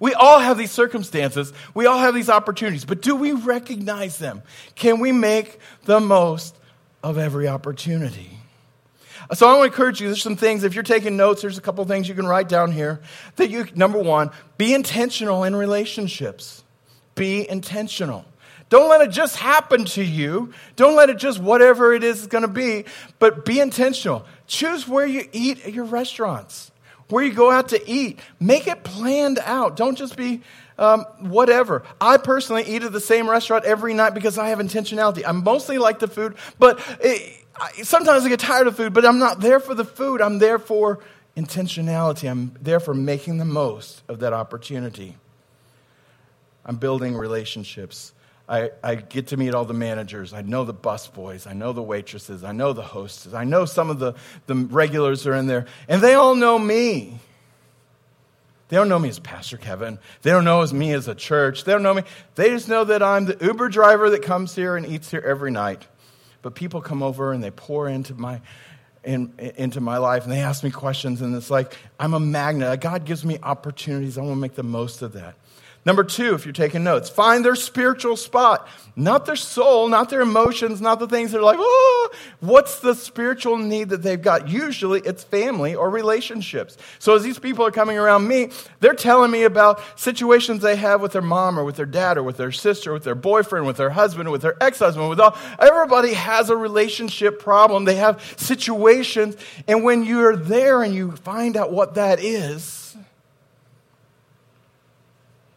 We 0.00 0.14
all 0.14 0.40
have 0.40 0.58
these 0.58 0.72
circumstances, 0.72 1.52
we 1.74 1.86
all 1.86 2.00
have 2.00 2.12
these 2.12 2.28
opportunities, 2.28 2.84
but 2.84 3.02
do 3.02 3.14
we 3.14 3.30
recognize 3.30 4.18
them? 4.18 4.42
Can 4.74 4.98
we 4.98 5.12
make 5.12 5.60
the 5.84 6.00
most 6.00 6.56
of 7.04 7.18
every 7.18 7.46
opportunity? 7.46 8.38
So 9.34 9.46
I 9.46 9.52
want 9.52 9.60
to 9.60 9.72
encourage 9.72 10.00
you, 10.00 10.08
there's 10.08 10.20
some 10.20 10.34
things, 10.34 10.64
if 10.64 10.74
you're 10.74 10.82
taking 10.82 11.16
notes, 11.16 11.42
there's 11.42 11.56
a 11.56 11.60
couple 11.60 11.84
things 11.84 12.08
you 12.08 12.16
can 12.16 12.26
write 12.26 12.48
down 12.48 12.72
here. 12.72 13.00
That 13.36 13.48
you, 13.48 13.66
number 13.76 13.98
one, 13.98 14.30
be 14.58 14.74
intentional 14.74 15.44
in 15.44 15.54
relationships. 15.54 16.64
Be 17.14 17.48
intentional. 17.48 18.24
Don't 18.72 18.88
let 18.88 19.02
it 19.02 19.10
just 19.10 19.36
happen 19.36 19.84
to 19.84 20.02
you. 20.02 20.50
Don't 20.76 20.96
let 20.96 21.10
it 21.10 21.18
just 21.18 21.38
whatever 21.38 21.92
it 21.92 22.02
is 22.02 22.26
going 22.26 22.40
to 22.40 22.48
be, 22.48 22.86
but 23.18 23.44
be 23.44 23.60
intentional. 23.60 24.24
Choose 24.46 24.88
where 24.88 25.04
you 25.04 25.28
eat 25.30 25.66
at 25.66 25.74
your 25.74 25.84
restaurants, 25.84 26.72
where 27.10 27.22
you 27.22 27.34
go 27.34 27.50
out 27.50 27.68
to 27.68 27.86
eat. 27.86 28.18
Make 28.40 28.66
it 28.66 28.82
planned 28.82 29.38
out. 29.44 29.76
Don't 29.76 29.98
just 29.98 30.16
be 30.16 30.40
um, 30.78 31.04
whatever. 31.18 31.82
I 32.00 32.16
personally 32.16 32.62
eat 32.62 32.82
at 32.82 32.92
the 32.92 33.00
same 33.00 33.28
restaurant 33.28 33.66
every 33.66 33.92
night 33.92 34.14
because 34.14 34.38
I 34.38 34.48
have 34.48 34.58
intentionality. 34.58 35.22
I 35.26 35.32
mostly 35.32 35.76
like 35.76 35.98
the 35.98 36.08
food, 36.08 36.36
but 36.58 36.80
it, 37.02 37.44
I, 37.54 37.72
sometimes 37.82 38.24
I 38.24 38.30
get 38.30 38.40
tired 38.40 38.68
of 38.68 38.74
food, 38.74 38.94
but 38.94 39.04
I'm 39.04 39.18
not 39.18 39.40
there 39.40 39.60
for 39.60 39.74
the 39.74 39.84
food. 39.84 40.22
I'm 40.22 40.38
there 40.38 40.58
for 40.58 41.00
intentionality. 41.36 42.26
I'm 42.26 42.56
there 42.62 42.80
for 42.80 42.94
making 42.94 43.36
the 43.36 43.44
most 43.44 44.02
of 44.08 44.20
that 44.20 44.32
opportunity. 44.32 45.18
I'm 46.64 46.76
building 46.76 47.14
relationships. 47.14 48.14
I, 48.52 48.70
I 48.84 48.94
get 48.96 49.28
to 49.28 49.38
meet 49.38 49.54
all 49.54 49.64
the 49.64 49.72
managers. 49.72 50.34
I 50.34 50.42
know 50.42 50.64
the 50.64 50.74
bus 50.74 51.08
boys. 51.08 51.46
I 51.46 51.54
know 51.54 51.72
the 51.72 51.82
waitresses. 51.82 52.44
I 52.44 52.52
know 52.52 52.74
the 52.74 52.82
hostess. 52.82 53.32
I 53.32 53.44
know 53.44 53.64
some 53.64 53.88
of 53.88 53.98
the, 53.98 54.12
the 54.46 54.54
regulars 54.54 55.26
are 55.26 55.32
in 55.32 55.46
there. 55.46 55.64
And 55.88 56.02
they 56.02 56.12
all 56.12 56.34
know 56.34 56.58
me. 56.58 57.18
They 58.68 58.76
don't 58.76 58.90
know 58.90 58.98
me 58.98 59.08
as 59.08 59.18
Pastor 59.18 59.56
Kevin. 59.56 59.98
They 60.20 60.30
don't 60.30 60.44
know 60.44 60.60
as 60.60 60.74
me 60.74 60.92
as 60.92 61.08
a 61.08 61.14
church. 61.14 61.64
They 61.64 61.72
don't 61.72 61.82
know 61.82 61.94
me. 61.94 62.02
They 62.34 62.50
just 62.50 62.68
know 62.68 62.84
that 62.84 63.02
I'm 63.02 63.24
the 63.24 63.38
Uber 63.40 63.70
driver 63.70 64.10
that 64.10 64.22
comes 64.22 64.54
here 64.54 64.76
and 64.76 64.84
eats 64.84 65.10
here 65.10 65.24
every 65.26 65.50
night. 65.50 65.86
But 66.42 66.54
people 66.54 66.82
come 66.82 67.02
over 67.02 67.32
and 67.32 67.42
they 67.42 67.50
pour 67.50 67.88
into 67.88 68.14
my 68.14 68.42
in, 69.02 69.32
into 69.56 69.80
my 69.80 69.96
life 69.96 70.24
and 70.24 70.32
they 70.32 70.40
ask 70.40 70.62
me 70.62 70.70
questions 70.70 71.22
and 71.22 71.34
it's 71.34 71.50
like 71.50 71.76
i'm 71.98 72.14
a 72.14 72.20
magnet 72.20 72.80
god 72.80 73.04
gives 73.04 73.24
me 73.24 73.36
opportunities 73.42 74.16
i 74.16 74.20
want 74.20 74.30
to 74.30 74.36
make 74.36 74.54
the 74.54 74.62
most 74.62 75.02
of 75.02 75.14
that 75.14 75.34
Number 75.84 76.04
two, 76.04 76.34
if 76.34 76.46
you're 76.46 76.52
taking 76.52 76.84
notes, 76.84 77.10
find 77.10 77.44
their 77.44 77.56
spiritual 77.56 78.16
spot. 78.16 78.68
Not 78.94 79.26
their 79.26 79.36
soul, 79.36 79.88
not 79.88 80.10
their 80.10 80.20
emotions, 80.20 80.80
not 80.80 81.00
the 81.00 81.08
things 81.08 81.32
they're 81.32 81.42
like, 81.42 81.58
oh, 81.58 82.10
what's 82.40 82.78
the 82.80 82.94
spiritual 82.94 83.56
need 83.56 83.88
that 83.88 84.02
they've 84.02 84.20
got? 84.20 84.48
Usually 84.48 85.00
it's 85.00 85.24
family 85.24 85.74
or 85.74 85.90
relationships. 85.90 86.76
So 87.00 87.16
as 87.16 87.22
these 87.24 87.38
people 87.38 87.66
are 87.66 87.70
coming 87.70 87.98
around 87.98 88.28
me, 88.28 88.50
they're 88.80 88.94
telling 88.94 89.30
me 89.30 89.42
about 89.42 89.82
situations 89.98 90.62
they 90.62 90.76
have 90.76 91.00
with 91.00 91.12
their 91.12 91.22
mom 91.22 91.58
or 91.58 91.64
with 91.64 91.76
their 91.76 91.86
dad 91.86 92.16
or 92.16 92.22
with 92.22 92.36
their 92.36 92.52
sister, 92.52 92.92
with 92.92 93.02
their 93.02 93.14
boyfriend, 93.16 93.66
with 93.66 93.78
their 93.78 93.90
husband, 93.90 94.30
with 94.30 94.42
their 94.42 94.62
ex-husband, 94.62 95.08
with 95.08 95.18
all, 95.18 95.36
everybody 95.58 96.12
has 96.12 96.50
a 96.50 96.56
relationship 96.56 97.40
problem. 97.40 97.86
They 97.86 97.96
have 97.96 98.22
situations. 98.36 99.36
And 99.66 99.82
when 99.82 100.04
you're 100.04 100.36
there 100.36 100.82
and 100.82 100.94
you 100.94 101.12
find 101.12 101.56
out 101.56 101.72
what 101.72 101.94
that 101.94 102.20
is, 102.20 102.81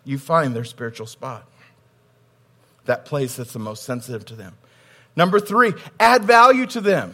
you 0.05 0.17
find 0.17 0.55
their 0.55 0.63
spiritual 0.63 1.07
spot. 1.07 1.45
That 2.85 3.05
place 3.05 3.35
that's 3.35 3.53
the 3.53 3.59
most 3.59 3.83
sensitive 3.83 4.24
to 4.25 4.35
them. 4.35 4.55
Number 5.15 5.39
three, 5.39 5.74
add 6.00 6.24
value 6.24 6.65
to 6.67 6.81
them. 6.81 7.13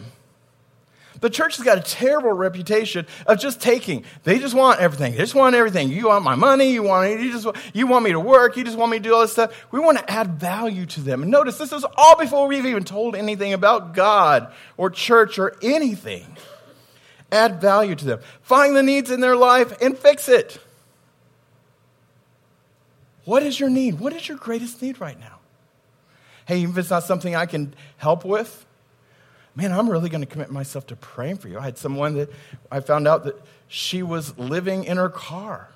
The 1.22 1.30
church 1.30 1.58
has 1.58 1.66
got 1.66 1.78
a 1.78 1.82
terrible 1.82 2.34
reputation 2.34 3.06
of 3.28 3.40
just 3.40 3.62
taking. 3.62 4.04
They 4.24 4.40
just 4.40 4.56
want 4.56 4.80
everything. 4.80 5.12
They 5.12 5.20
just 5.20 5.36
want 5.36 5.56
everything. 5.56 5.90
You 5.90 6.08
want 6.08 6.24
my 6.24 6.34
money. 6.34 6.72
You 6.72 6.82
want 6.82 7.22
you 7.22 7.32
just 7.32 7.48
you 7.76 7.86
want 7.86 8.04
me 8.04 8.12
to 8.12 8.20
work. 8.20 8.58
You 8.58 8.64
just 8.64 8.78
want 8.78 8.92
me 8.92 8.98
to 8.98 9.04
do 9.04 9.14
all 9.14 9.22
this 9.22 9.32
stuff. 9.32 9.54
We 9.72 9.80
want 9.80 10.00
to 10.00 10.12
add 10.12 10.40
value 10.40 10.88
to 10.88 11.02
them. 11.02 11.22
And 11.22 11.32
notice 11.32 11.60
this 11.60 11.72
is 11.72 11.86
all 11.96 12.18
before 12.18 12.48
we've 12.48 12.66
even 12.66 12.84
told 12.84 13.16
anything 13.16 13.54
about 13.54 13.94
God 13.94 14.52
or 14.78 14.90
church 14.90 15.38
or 15.38 15.56
anything. 15.62 16.26
Add 17.32 17.62
value 17.62 17.94
to 17.96 18.06
them. 18.06 18.20
Find 18.42 18.76
the 18.76 18.84
needs 18.84 19.12
in 19.12 19.22
their 19.22 19.36
life 19.36 19.80
and 19.80 19.96
fix 19.96 20.28
it. 20.28 20.60
What 23.26 23.44
is 23.44 23.60
your 23.60 23.70
need? 23.70 24.00
What 24.00 24.14
is 24.14 24.28
your 24.28 24.38
greatest 24.38 24.82
need 24.82 25.00
right 25.00 25.20
now? 25.20 25.40
Hey, 26.46 26.60
even 26.60 26.72
if 26.72 26.78
it's 26.80 26.90
not 26.90 27.04
something 27.04 27.36
I 27.36 27.46
can 27.46 27.74
help 27.98 28.26
with, 28.26 28.66
man, 29.56 29.72
I'm 29.72 29.90
really 29.90 30.10
going 30.10 30.22
to 30.22 30.28
commit 30.28 30.50
myself 30.50 30.88
to 30.88 30.96
praying 30.96 31.38
for 31.38 31.48
you. 31.48 31.60
I 31.60 31.64
had 31.64 31.78
someone 31.78 32.16
that 32.16 32.32
I 32.72 32.80
found 32.80 33.08
out 33.08 33.26
that 33.26 33.40
she 33.68 34.04
was 34.04 34.38
living 34.38 34.84
in 34.84 34.98
her 34.98 35.10
car. 35.10 35.70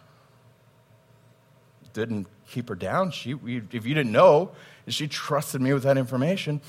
Didn't 1.93 2.27
keep 2.49 2.67
her 2.69 2.75
down. 2.75 3.11
She, 3.11 3.31
if 3.31 3.85
you 3.85 3.93
didn't 3.93 4.11
know, 4.11 4.51
she 4.87 5.07
trusted 5.07 5.61
me 5.61 5.73
with 5.73 5.83
that 5.83 5.97
information. 5.97 6.61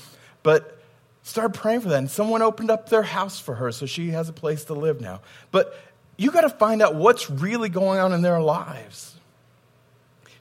But 0.43 0.79
started 1.23 1.53
praying 1.53 1.81
for 1.81 1.89
that. 1.89 1.97
And 1.97 2.09
someone 2.09 2.41
opened 2.41 2.71
up 2.71 2.89
their 2.89 3.03
house 3.03 3.39
for 3.39 3.55
her, 3.55 3.71
so 3.71 3.85
she 3.85 4.11
has 4.11 4.29
a 4.29 4.33
place 4.33 4.63
to 4.65 4.73
live 4.73 5.01
now. 5.01 5.21
But 5.51 5.77
you 6.17 6.31
got 6.31 6.41
to 6.41 6.49
find 6.49 6.81
out 6.81 6.95
what's 6.95 7.29
really 7.29 7.67
going 7.67 7.99
on 7.99 8.13
in 8.13 8.21
their 8.21 8.39
lives. 8.39 9.16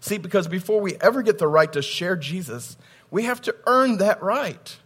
See, 0.06 0.18
because 0.18 0.46
before 0.46 0.80
we 0.80 0.94
ever 1.00 1.20
get 1.20 1.38
the 1.38 1.48
right 1.48 1.72
to 1.72 1.82
share 1.82 2.14
Jesus, 2.14 2.76
we 3.10 3.24
have 3.24 3.40
to 3.40 3.56
earn 3.66 3.98
that 3.98 4.22
right. 4.22 4.76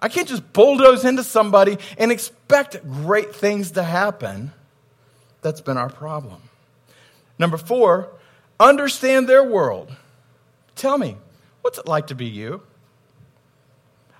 I 0.00 0.08
can't 0.08 0.26
just 0.26 0.52
bulldoze 0.52 1.04
into 1.04 1.22
somebody 1.22 1.78
and 1.96 2.10
expect 2.10 2.82
great 2.82 3.32
things 3.32 3.70
to 3.72 3.84
happen. 3.84 4.50
That's 5.40 5.60
been 5.60 5.76
our 5.76 5.88
problem. 5.88 6.42
Number 7.38 7.56
four, 7.56 8.10
understand 8.58 9.28
their 9.28 9.44
world. 9.44 9.94
Tell 10.74 10.98
me, 10.98 11.16
what's 11.62 11.78
it 11.78 11.86
like 11.86 12.08
to 12.08 12.16
be 12.16 12.26
you? 12.26 12.62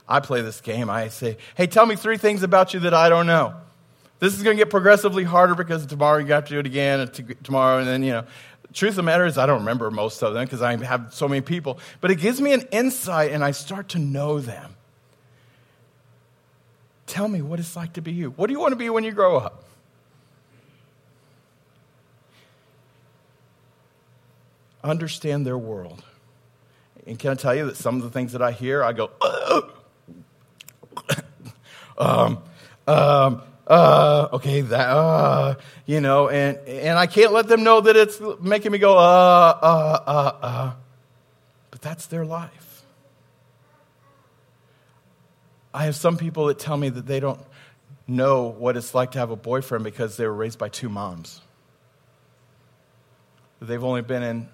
I 0.09 0.21
play 0.21 0.43
this 0.43 0.61
game. 0.61 0.89
I 0.89 1.09
say, 1.09 1.39
hey, 1.57 1.67
tell 1.67 1.87
me 1.87 1.97
three 1.97 2.19
things 2.19 2.45
about 2.45 2.73
you 2.73 2.79
that 2.81 2.95
I 2.95 3.09
don't 3.09 3.27
know. 3.27 3.57
This 4.19 4.35
is 4.35 4.43
going 4.43 4.57
to 4.57 4.61
get 4.63 4.71
progressively 4.71 5.25
harder 5.25 5.55
because 5.55 5.85
tomorrow 5.85 6.19
you 6.19 6.33
have 6.33 6.45
to 6.45 6.51
do 6.55 6.59
it 6.61 6.67
again, 6.67 7.01
and 7.01 7.37
tomorrow, 7.45 7.81
and 7.81 7.87
then, 7.87 8.03
you 8.03 8.13
know, 8.13 8.25
truth 8.73 8.91
of 8.91 8.97
the 8.97 9.03
matter 9.03 9.27
is, 9.27 9.39
I 9.39 9.47
don't 9.47 9.61
remember 9.61 9.91
most 9.91 10.23
of 10.23 10.35
them 10.35 10.45
because 10.45 10.63
I 10.63 10.77
have 10.85 11.13
so 11.13 11.29
many 11.29 11.41
people, 11.41 11.79
but 12.01 12.11
it 12.11 12.17
gives 12.17 12.41
me 12.41 12.53
an 12.53 12.63
insight 12.73 13.33
and 13.33 13.45
I 13.45 13.51
start 13.51 13.91
to 13.91 13.99
know 13.99 14.41
them. 14.41 14.75
Tell 17.07 17.29
me 17.29 17.41
what 17.41 17.61
it's 17.61 17.77
like 17.77 17.95
to 17.95 18.03
be 18.03 18.13
you. 18.13 18.31
What 18.31 18.49
do 18.49 18.53
you 18.53 18.61
want 18.61 18.73
to 18.73 18.77
be 18.77 18.91
when 18.91 19.05
you 19.05 19.13
grow 19.13 19.37
up? 19.37 19.65
Understand 24.83 25.47
their 25.47 25.59
world. 25.59 26.03
And 27.07 27.19
can 27.19 27.31
I 27.31 27.35
tell 27.35 27.55
you 27.55 27.67
that 27.67 27.77
some 27.77 27.97
of 27.97 28.03
the 28.03 28.11
things 28.11 28.33
that 28.33 28.43
I 28.43 28.53
hear, 28.53 28.83
I 28.83 28.93
go, 28.93 29.11
um, 31.99 32.43
um, 32.89 33.43
uh, 33.67 34.29
okay, 34.35 34.61
that, 34.61 34.89
uh, 34.89 35.55
you 35.87 36.01
know, 36.01 36.29
and, 36.29 36.57
and 36.69 36.99
I 36.99 37.07
can't 37.07 37.33
let 37.33 37.49
them 37.49 37.65
know 37.65 37.81
that 37.81 37.97
it's 37.97 38.21
making 38.41 38.73
me 38.73 38.79
go, 38.79 38.97
uh, 38.97 39.59
uh, 39.63 40.03
uh, 40.07 40.37
uh. 40.43 40.73
But 41.71 41.81
that's 41.83 42.07
their 42.07 42.25
life. 42.25 42.85
I 45.75 45.85
have 45.85 45.97
some 45.97 46.17
people 46.17 46.47
that 46.47 46.59
tell 46.59 46.77
me 46.77 46.89
that 46.89 47.07
they 47.07 47.21
don't 47.21 47.41
know 48.07 48.45
what 48.45 48.77
it's 48.77 48.95
like 48.95 49.11
to 49.13 49.19
have 49.19 49.31
a 49.31 49.37
boyfriend 49.37 49.85
because 49.85 50.17
they 50.17 50.27
were 50.27 50.35
raised 50.35 50.59
by 50.59 50.69
two 50.69 50.89
moms. 50.89 51.41
They've 53.61 53.83
only 53.83 54.03
been 54.03 54.23
in 54.23 54.49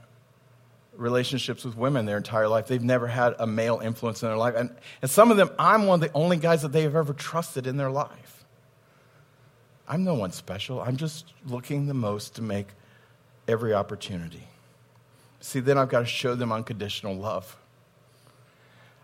relationships 0.97 1.65
with 1.65 1.77
women 1.77 2.07
their 2.07 2.17
entire 2.17 2.49
life. 2.49 2.67
They've 2.67 2.83
never 2.83 3.07
had 3.07 3.35
a 3.39 3.47
male 3.47 3.81
influence 3.83 4.23
in 4.23 4.29
their 4.29 4.39
life. 4.39 4.55
And, 4.57 4.75
and 5.03 5.11
some 5.11 5.31
of 5.31 5.37
them, 5.37 5.51
I'm 5.59 5.87
one 5.87 6.03
of 6.03 6.09
the 6.09 6.17
only 6.17 6.39
guys 6.39 6.63
that 6.63 6.73
they 6.73 6.83
have 6.83 6.97
ever 6.97 7.13
trusted 7.13 7.67
in 7.67 7.77
their 7.77 7.91
life. 7.91 8.42
I'm 9.89 10.05
no 10.05 10.15
one 10.15 10.33
special. 10.33 10.81
I'm 10.81 10.97
just 10.97 11.33
looking 11.47 11.87
the 11.87 11.95
most 11.95 12.37
to 12.37 12.43
make 12.43 12.69
every 13.49 13.75
opportunity. 13.75 14.47
See, 15.41 15.61
then 15.61 15.77
I've 15.77 15.89
got 15.89 16.01
to 16.01 16.07
show 16.07 16.35
them 16.35 16.53
unconditional 16.53 17.17
love. 17.17 17.57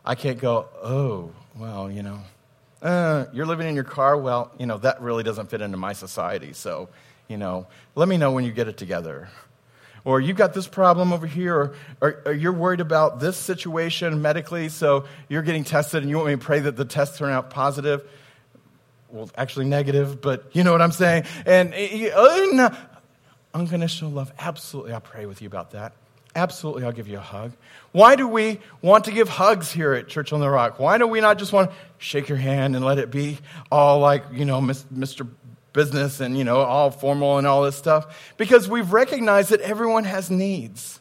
I 0.05 0.15
can't 0.15 0.39
go, 0.39 0.69
oh, 0.83 1.33
well, 1.57 1.91
you 1.91 2.03
know, 2.03 2.21
uh, 2.81 3.27
you're 3.33 3.47
living 3.47 3.67
in 3.69 3.75
your 3.75 3.85
car. 3.85 4.17
Well, 4.17 4.53
you 4.59 4.67
know, 4.67 4.79
that 4.79 5.03
really 5.03 5.25
doesn't 5.25 5.51
fit 5.51 5.61
into 5.61 5.77
my 5.77 5.93
society. 5.93 6.53
So, 6.53 6.89
you 7.27 7.37
know, 7.37 7.67
let 7.95 8.09
me 8.09 8.17
know 8.17 8.33
when 8.33 8.45
you 8.45 8.53
get 8.53 8.69
it 8.69 8.77
together. 8.77 9.29
Or 10.05 10.21
you've 10.21 10.37
got 10.37 10.55
this 10.55 10.69
problem 10.69 11.13
over 11.13 11.27
here, 11.27 11.55
or, 11.55 11.75
or, 12.01 12.23
or, 12.27 12.33
you're 12.33 12.53
worried 12.53 12.81
about 12.81 13.21
this 13.21 13.37
situation 13.37 14.23
medically, 14.23 14.69
so 14.69 15.05
you're 15.29 15.43
getting 15.43 15.65
tested 15.65 16.03
and 16.03 16.09
you 16.09 16.17
want 16.17 16.29
me 16.29 16.35
to 16.35 16.39
pray 16.39 16.61
that 16.61 16.77
the 16.77 16.85
tests 16.85 17.19
turn 17.19 17.33
out 17.33 17.51
positive 17.51 18.09
well, 19.11 19.31
actually 19.37 19.67
negative, 19.67 20.21
but 20.21 20.51
you 20.53 20.65
know 20.65 20.73
what 20.73 20.83
I'm 20.83 20.93
saying. 20.93 21.25
And 21.47 21.73
uh, 21.75 22.71
unconditional 23.55 24.11
love, 24.11 24.33
absolutely, 24.39 24.93
I'll 24.93 25.01
pray 25.01 25.27
with 25.27 25.41
you 25.43 25.47
about 25.47 25.73
that. 25.73 25.93
Absolutely, 26.37 26.85
I'll 26.85 26.93
give 26.93 27.09
you 27.09 27.17
a 27.17 27.23
hug. 27.23 27.53
Why 27.93 28.15
do 28.15 28.29
we 28.29 28.61
want 28.83 29.07
to 29.07 29.13
give 29.13 29.29
hugs 29.29 29.73
here 29.73 29.95
at 29.95 30.09
Church 30.09 30.33
on 30.33 30.41
the 30.41 30.49
Rock? 30.49 30.79
Why 30.79 30.99
do 30.99 31.07
we 31.07 31.21
not 31.21 31.39
just 31.39 31.53
want 31.53 31.71
to 31.71 31.77
shake 31.99 32.29
your 32.29 32.39
hand 32.39 32.77
and 32.77 32.85
let 32.85 32.99
it 32.99 33.11
be 33.11 33.39
all 33.73 33.99
like, 33.99 34.25
you 34.33 34.45
know, 34.45 34.61
Mr. 34.61 35.27
Business 35.73 36.21
and, 36.21 36.37
you 36.37 36.45
know, 36.45 36.61
all 36.61 36.91
formal 36.91 37.39
and 37.39 37.47
all 37.47 37.63
this 37.63 37.77
stuff? 37.77 38.35
Because 38.37 38.69
we've 38.69 38.93
recognized 38.93 39.51
that 39.51 39.61
everyone 39.63 40.05
has 40.05 40.31
needs. 40.31 40.98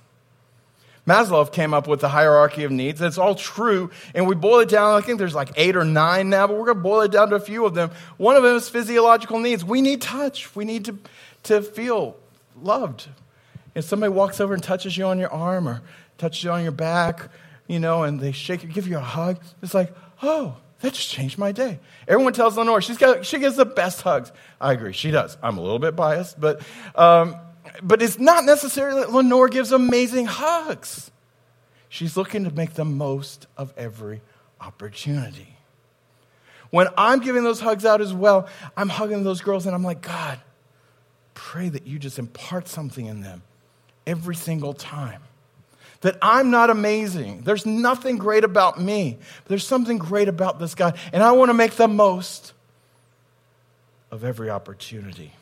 Maslow 1.08 1.50
came 1.50 1.74
up 1.74 1.88
with 1.88 2.02
the 2.02 2.10
hierarchy 2.10 2.66
of 2.66 2.72
needs. 2.72 3.02
It's 3.02 3.18
all 3.18 3.34
true. 3.34 3.90
And 4.14 4.28
we 4.28 4.36
boil 4.36 4.60
it 4.60 4.70
down. 4.70 4.96
I 4.96 5.02
think 5.02 5.20
there's 5.20 5.34
like 5.34 5.52
eight 5.56 5.78
or 5.78 5.86
nine 5.86 6.30
now, 6.30 6.48
but 6.48 6.58
we're 6.58 6.66
going 6.66 6.78
to 6.78 6.84
boil 6.84 7.02
it 7.02 7.12
down 7.12 7.30
to 7.30 7.36
a 7.36 7.40
few 7.40 7.66
of 7.66 7.74
them. 7.74 7.92
One 8.18 8.36
of 8.36 8.44
them 8.44 8.58
is 8.58 8.68
physiological 8.68 9.40
needs. 9.40 9.64
We 9.64 9.82
need 9.82 10.02
touch. 10.02 10.54
We 10.56 10.66
need 10.66 10.86
to, 10.86 10.98
to 11.44 11.62
feel 11.62 12.18
loved. 12.62 13.08
If 13.74 13.86
somebody 13.86 14.12
walks 14.12 14.42
over 14.42 14.54
and 14.54 14.62
touches 14.62 14.98
you 14.98 15.06
on 15.06 15.18
your 15.18 15.32
arm 15.32 15.70
or 15.70 15.82
touches 16.18 16.44
you 16.44 16.52
on 16.52 16.64
your 16.64 16.72
back, 16.74 17.30
you 17.68 17.80
know, 17.80 18.04
and 18.04 18.20
they 18.20 18.34
shake 18.34 18.64
you, 18.64 18.70
give 18.70 18.88
you 18.88 18.98
a 18.98 19.02
hug, 19.02 19.40
it's 19.62 19.74
like, 19.74 19.96
oh, 20.22 20.58
that 20.82 20.94
just 20.94 21.10
changed 21.10 21.38
my 21.38 21.52
day. 21.52 21.80
Everyone 22.08 22.34
tells 22.34 22.58
Lenore 22.58 22.82
she's 22.82 22.98
got, 22.98 23.26
she 23.26 23.40
gives 23.40 23.56
the 23.56 23.66
best 23.66 24.02
hugs. 24.02 24.32
I 24.60 24.74
agree, 24.74 24.94
she 24.94 25.12
does. 25.12 25.38
I'm 25.42 25.58
a 25.58 25.62
little 25.62 25.80
bit 25.80 25.96
biased, 25.96 26.40
but 26.40 26.62
um, 26.96 27.36
but 27.82 28.02
it's 28.02 28.20
not 28.20 28.46
necessarily 28.46 29.02
that 29.02 29.12
Lenore 29.12 29.50
gives 29.50 29.72
amazing 29.72 30.26
hugs. 30.26 31.12
She's 31.90 32.18
looking 32.18 32.44
to 32.44 32.52
make 32.52 32.74
the 32.74 32.86
most 32.86 33.48
of 33.58 33.74
every 33.78 34.22
opportunity. 34.60 35.58
When 36.70 36.88
I'm 36.98 37.20
giving 37.20 37.44
those 37.44 37.62
hugs 37.62 37.86
out 37.86 38.02
as 38.02 38.14
well, 38.14 38.50
I'm 38.76 38.90
hugging 38.90 39.24
those 39.24 39.42
girls 39.42 39.66
and 39.66 39.74
I'm 39.74 39.84
like, 39.84 40.02
God, 40.02 40.40
pray 41.34 41.70
that 41.70 41.88
you 41.88 41.98
just 41.98 42.20
impart 42.20 42.68
something 42.68 43.06
in 43.06 43.22
them 43.22 43.42
every 44.06 44.36
single 44.36 44.74
time. 44.74 45.22
That 46.02 46.18
I'm 46.22 46.52
not 46.52 46.70
amazing. 46.70 47.42
There's 47.42 47.66
nothing 47.66 48.18
great 48.18 48.44
about 48.44 48.80
me. 48.80 49.18
But 49.44 49.50
there's 49.50 49.66
something 49.66 49.98
great 49.98 50.28
about 50.28 50.60
this 50.60 50.76
God. 50.76 50.98
And 51.12 51.24
I 51.24 51.32
want 51.32 51.50
to 51.50 51.54
make 51.54 51.72
the 51.74 51.88
most 51.88 52.54
of 54.12 54.24
every 54.24 54.50
opportunity. 54.50 55.34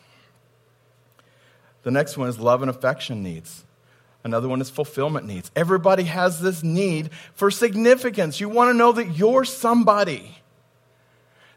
The 1.85 1.91
next 1.91 2.17
one 2.17 2.27
is 2.27 2.39
love 2.39 2.63
and 2.63 2.69
affection 2.69 3.21
needs. 3.21 3.63
Another 4.23 4.47
one 4.49 4.59
is 4.59 4.71
fulfillment 4.71 5.27
needs. 5.27 5.51
Everybody 5.55 6.01
has 6.05 6.41
this 6.41 6.63
need 6.63 7.11
for 7.35 7.51
significance. 7.51 8.39
You 8.39 8.49
want 8.49 8.71
to 8.71 8.73
know 8.73 8.91
that 8.93 9.15
you're 9.15 9.45
somebody. 9.45 10.35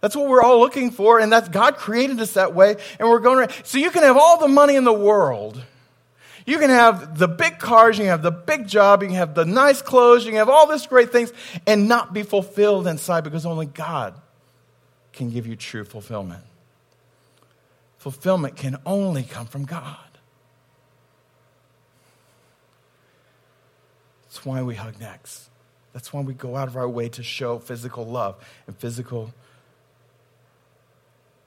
That's 0.03 0.15
what 0.15 0.29
we're 0.29 0.43
all 0.43 0.61
looking 0.61 0.91
for, 0.91 1.19
and 1.19 1.33
that's 1.33 1.49
God 1.49 1.77
created 1.77 2.21
us 2.21 2.35
that 2.35 2.55
way, 2.55 2.77
and 3.01 3.09
we're 3.09 3.21
going. 3.21 3.49
So 3.65 3.79
you 3.79 3.91
can 3.91 4.03
have 4.03 4.19
all 4.19 4.39
the 4.39 4.49
money 4.49 4.77
in 4.77 4.85
the 4.85 4.93
world. 4.93 5.63
You 6.45 6.59
can 6.59 6.69
have 6.69 7.19
the 7.19 7.27
big 7.27 7.59
cars, 7.59 7.97
you 7.97 8.03
can 8.03 8.11
have 8.11 8.23
the 8.23 8.31
big 8.31 8.69
job, 8.69 9.01
you 9.03 9.09
can 9.09 9.17
have 9.17 9.35
the 9.35 9.47
nice 9.47 9.81
clothes, 9.81 10.27
you 10.27 10.33
can 10.33 10.39
have 10.39 10.51
all 10.51 10.67
these 10.67 10.87
great 10.87 11.11
things, 11.11 11.33
and 11.67 11.89
not 11.89 12.13
be 12.13 12.23
fulfilled 12.23 12.87
inside 12.87 13.25
because 13.25 13.47
only 13.47 13.67
God 13.67 14.13
can 15.15 15.31
give 15.31 15.47
you 15.47 15.57
true 15.57 15.87
fulfillment. 15.87 16.45
Fulfillment 17.97 18.57
can 18.57 18.77
only 18.85 19.23
come 19.23 19.47
from 19.47 19.65
God. 19.65 19.97
That's 24.39 24.47
why 24.47 24.63
we 24.63 24.77
hug 24.77 25.01
necks. 25.01 25.51
That's 25.93 26.13
why 26.13 26.21
we 26.21 26.33
go 26.33 26.55
out 26.55 26.69
of 26.69 26.77
our 26.77 26.89
way 26.89 27.09
to 27.09 27.25
show 27.25 27.59
physical 27.59 28.07
love 28.07 28.37
and 28.69 28.77
physical 28.77 29.35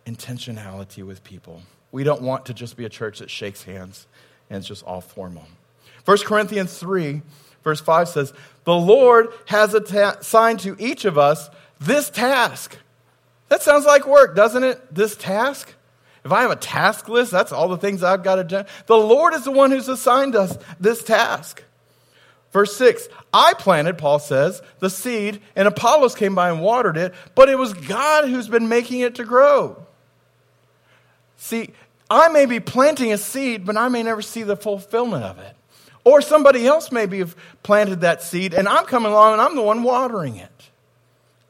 intentionality 0.06 1.02
with 1.02 1.24
people. 1.24 1.62
We 1.94 2.04
don't 2.04 2.22
want 2.22 2.48
to 2.48 2.54
just 2.54 2.76
be 2.76 2.84
a 2.84 2.90
church 2.90 3.20
that 3.20 3.30
shakes 3.30 3.64
hands 3.64 4.08
and 4.50 4.58
it's 4.58 4.68
just 4.68 4.84
all 4.84 5.00
formal. 5.00 5.46
1 6.04 6.18
Corinthians 6.26 6.78
3, 6.78 7.22
verse 7.64 7.80
5 7.80 8.10
says, 8.10 8.34
The 8.66 8.76
Lord 8.76 9.30
has 9.46 9.74
assigned 9.74 10.60
to 10.60 10.76
each 10.78 11.06
of 11.06 11.18
us 11.18 11.50
this 11.80 12.10
task. 12.10 12.78
That 13.48 13.62
sounds 13.62 13.86
like 13.86 14.06
work, 14.06 14.36
doesn't 14.36 14.66
it? 14.66 14.94
This 14.94 15.16
task? 15.16 15.76
If 16.26 16.34
I 16.34 16.42
have 16.42 16.52
a 16.52 16.58
task 16.58 17.08
list, 17.08 17.32
that's 17.32 17.54
all 17.54 17.70
the 17.70 17.78
things 17.78 18.04
I've 18.04 18.24
got 18.24 18.36
to 18.36 18.44
do. 18.44 18.64
The 18.88 18.98
Lord 18.98 19.34
is 19.34 19.46
the 19.46 19.52
one 19.52 19.72
who's 19.72 19.88
assigned 19.88 20.36
us 20.36 20.58
this 20.78 21.02
task. 21.06 21.64
Verse 22.51 22.75
6 22.75 23.08
I 23.34 23.53
planted, 23.53 23.98
Paul 23.98 24.20
says, 24.20 24.62
the 24.79 24.89
seed, 24.89 25.41
and 25.55 25.67
Apollos 25.67 26.15
came 26.15 26.36
by 26.36 26.50
and 26.50 26.62
watered 26.62 26.98
it, 26.98 27.13
but 27.36 27.50
it 27.50 27.58
was 27.58 27.74
God 27.74 28.27
who's 28.27 28.48
been 28.48 28.67
making 28.70 29.01
it 29.01 29.15
to 29.15 29.24
grow. 29.24 29.86
See, 31.38 31.72
I 32.10 32.27
may 32.29 32.46
be 32.46 32.60
planting 32.60 33.12
a 33.13 33.17
seed, 33.17 33.65
but 33.65 33.77
I 33.77 33.88
may 33.88 34.03
never 34.03 34.22
see 34.22 34.43
the 34.43 34.58
fulfillment 34.58 35.24
of 35.24 35.39
it. 35.39 35.55
Or 36.03 36.22
somebody 36.22 36.65
else 36.65 36.91
maybe 36.91 37.20
have 37.20 37.36
planted 37.63 38.01
that 38.01 38.24
seed, 38.24 38.53
and 38.53 38.67
I'm 38.67 38.86
coming 38.86 39.12
along 39.12 39.34
and 39.34 39.41
I'm 39.41 39.55
the 39.55 39.62
one 39.62 39.84
watering 39.84 40.36
it. 40.36 40.50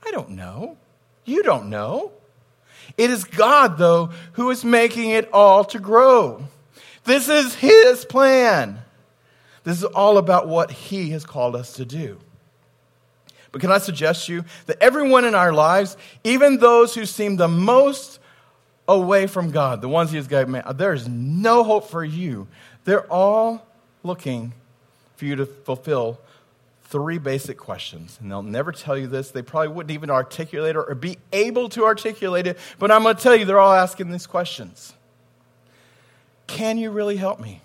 I 0.05 0.11
don't 0.11 0.31
know. 0.31 0.77
You 1.25 1.41
don't 1.43 1.69
know. 1.69 2.11
It 2.97 3.09
is 3.09 3.23
God, 3.23 3.77
though, 3.77 4.11
who 4.33 4.49
is 4.49 4.65
making 4.65 5.11
it 5.11 5.31
all 5.31 5.63
to 5.65 5.79
grow. 5.79 6.43
This 7.05 7.29
is 7.29 7.55
His 7.55 8.05
plan. 8.05 8.80
This 9.63 9.77
is 9.77 9.83
all 9.83 10.17
about 10.17 10.47
what 10.47 10.71
He 10.71 11.11
has 11.11 11.25
called 11.25 11.55
us 11.55 11.73
to 11.73 11.85
do. 11.85 12.17
But 13.51 13.61
can 13.61 13.71
I 13.71 13.79
suggest 13.79 14.29
you 14.29 14.45
that 14.65 14.81
everyone 14.81 15.25
in 15.25 15.35
our 15.35 15.51
lives, 15.51 15.97
even 16.23 16.57
those 16.57 16.95
who 16.95 17.05
seem 17.05 17.35
the 17.35 17.47
most 17.47 18.19
away 18.87 19.27
from 19.27 19.51
God, 19.51 19.81
the 19.81 19.89
ones 19.89 20.11
He's 20.11 20.27
given, 20.27 20.51
man, 20.51 20.63
there's 20.75 21.07
no 21.07 21.63
hope 21.63 21.89
for 21.89 22.03
you. 22.03 22.47
They're 22.85 23.11
all 23.11 23.65
looking 24.03 24.53
for 25.15 25.25
you 25.25 25.35
to 25.35 25.45
fulfill 25.45 26.19
three 26.85 27.17
basic 27.17 27.57
questions. 27.57 28.17
And 28.21 28.29
they'll 28.29 28.43
never 28.43 28.71
tell 28.71 28.97
you 28.97 29.07
this. 29.07 29.31
They 29.31 29.41
probably 29.41 29.69
wouldn't 29.69 29.91
even 29.91 30.09
articulate 30.09 30.75
it 30.75 30.79
or 30.79 30.95
be 30.95 31.17
able 31.31 31.69
to 31.69 31.85
articulate 31.85 32.47
it. 32.47 32.57
But 32.79 32.91
I'm 32.91 33.03
going 33.03 33.15
to 33.15 33.21
tell 33.21 33.35
you, 33.35 33.45
they're 33.45 33.59
all 33.59 33.73
asking 33.73 34.11
these 34.11 34.27
questions 34.27 34.93
Can 36.47 36.77
you 36.77 36.91
really 36.91 37.17
help 37.17 37.39
me? 37.39 37.61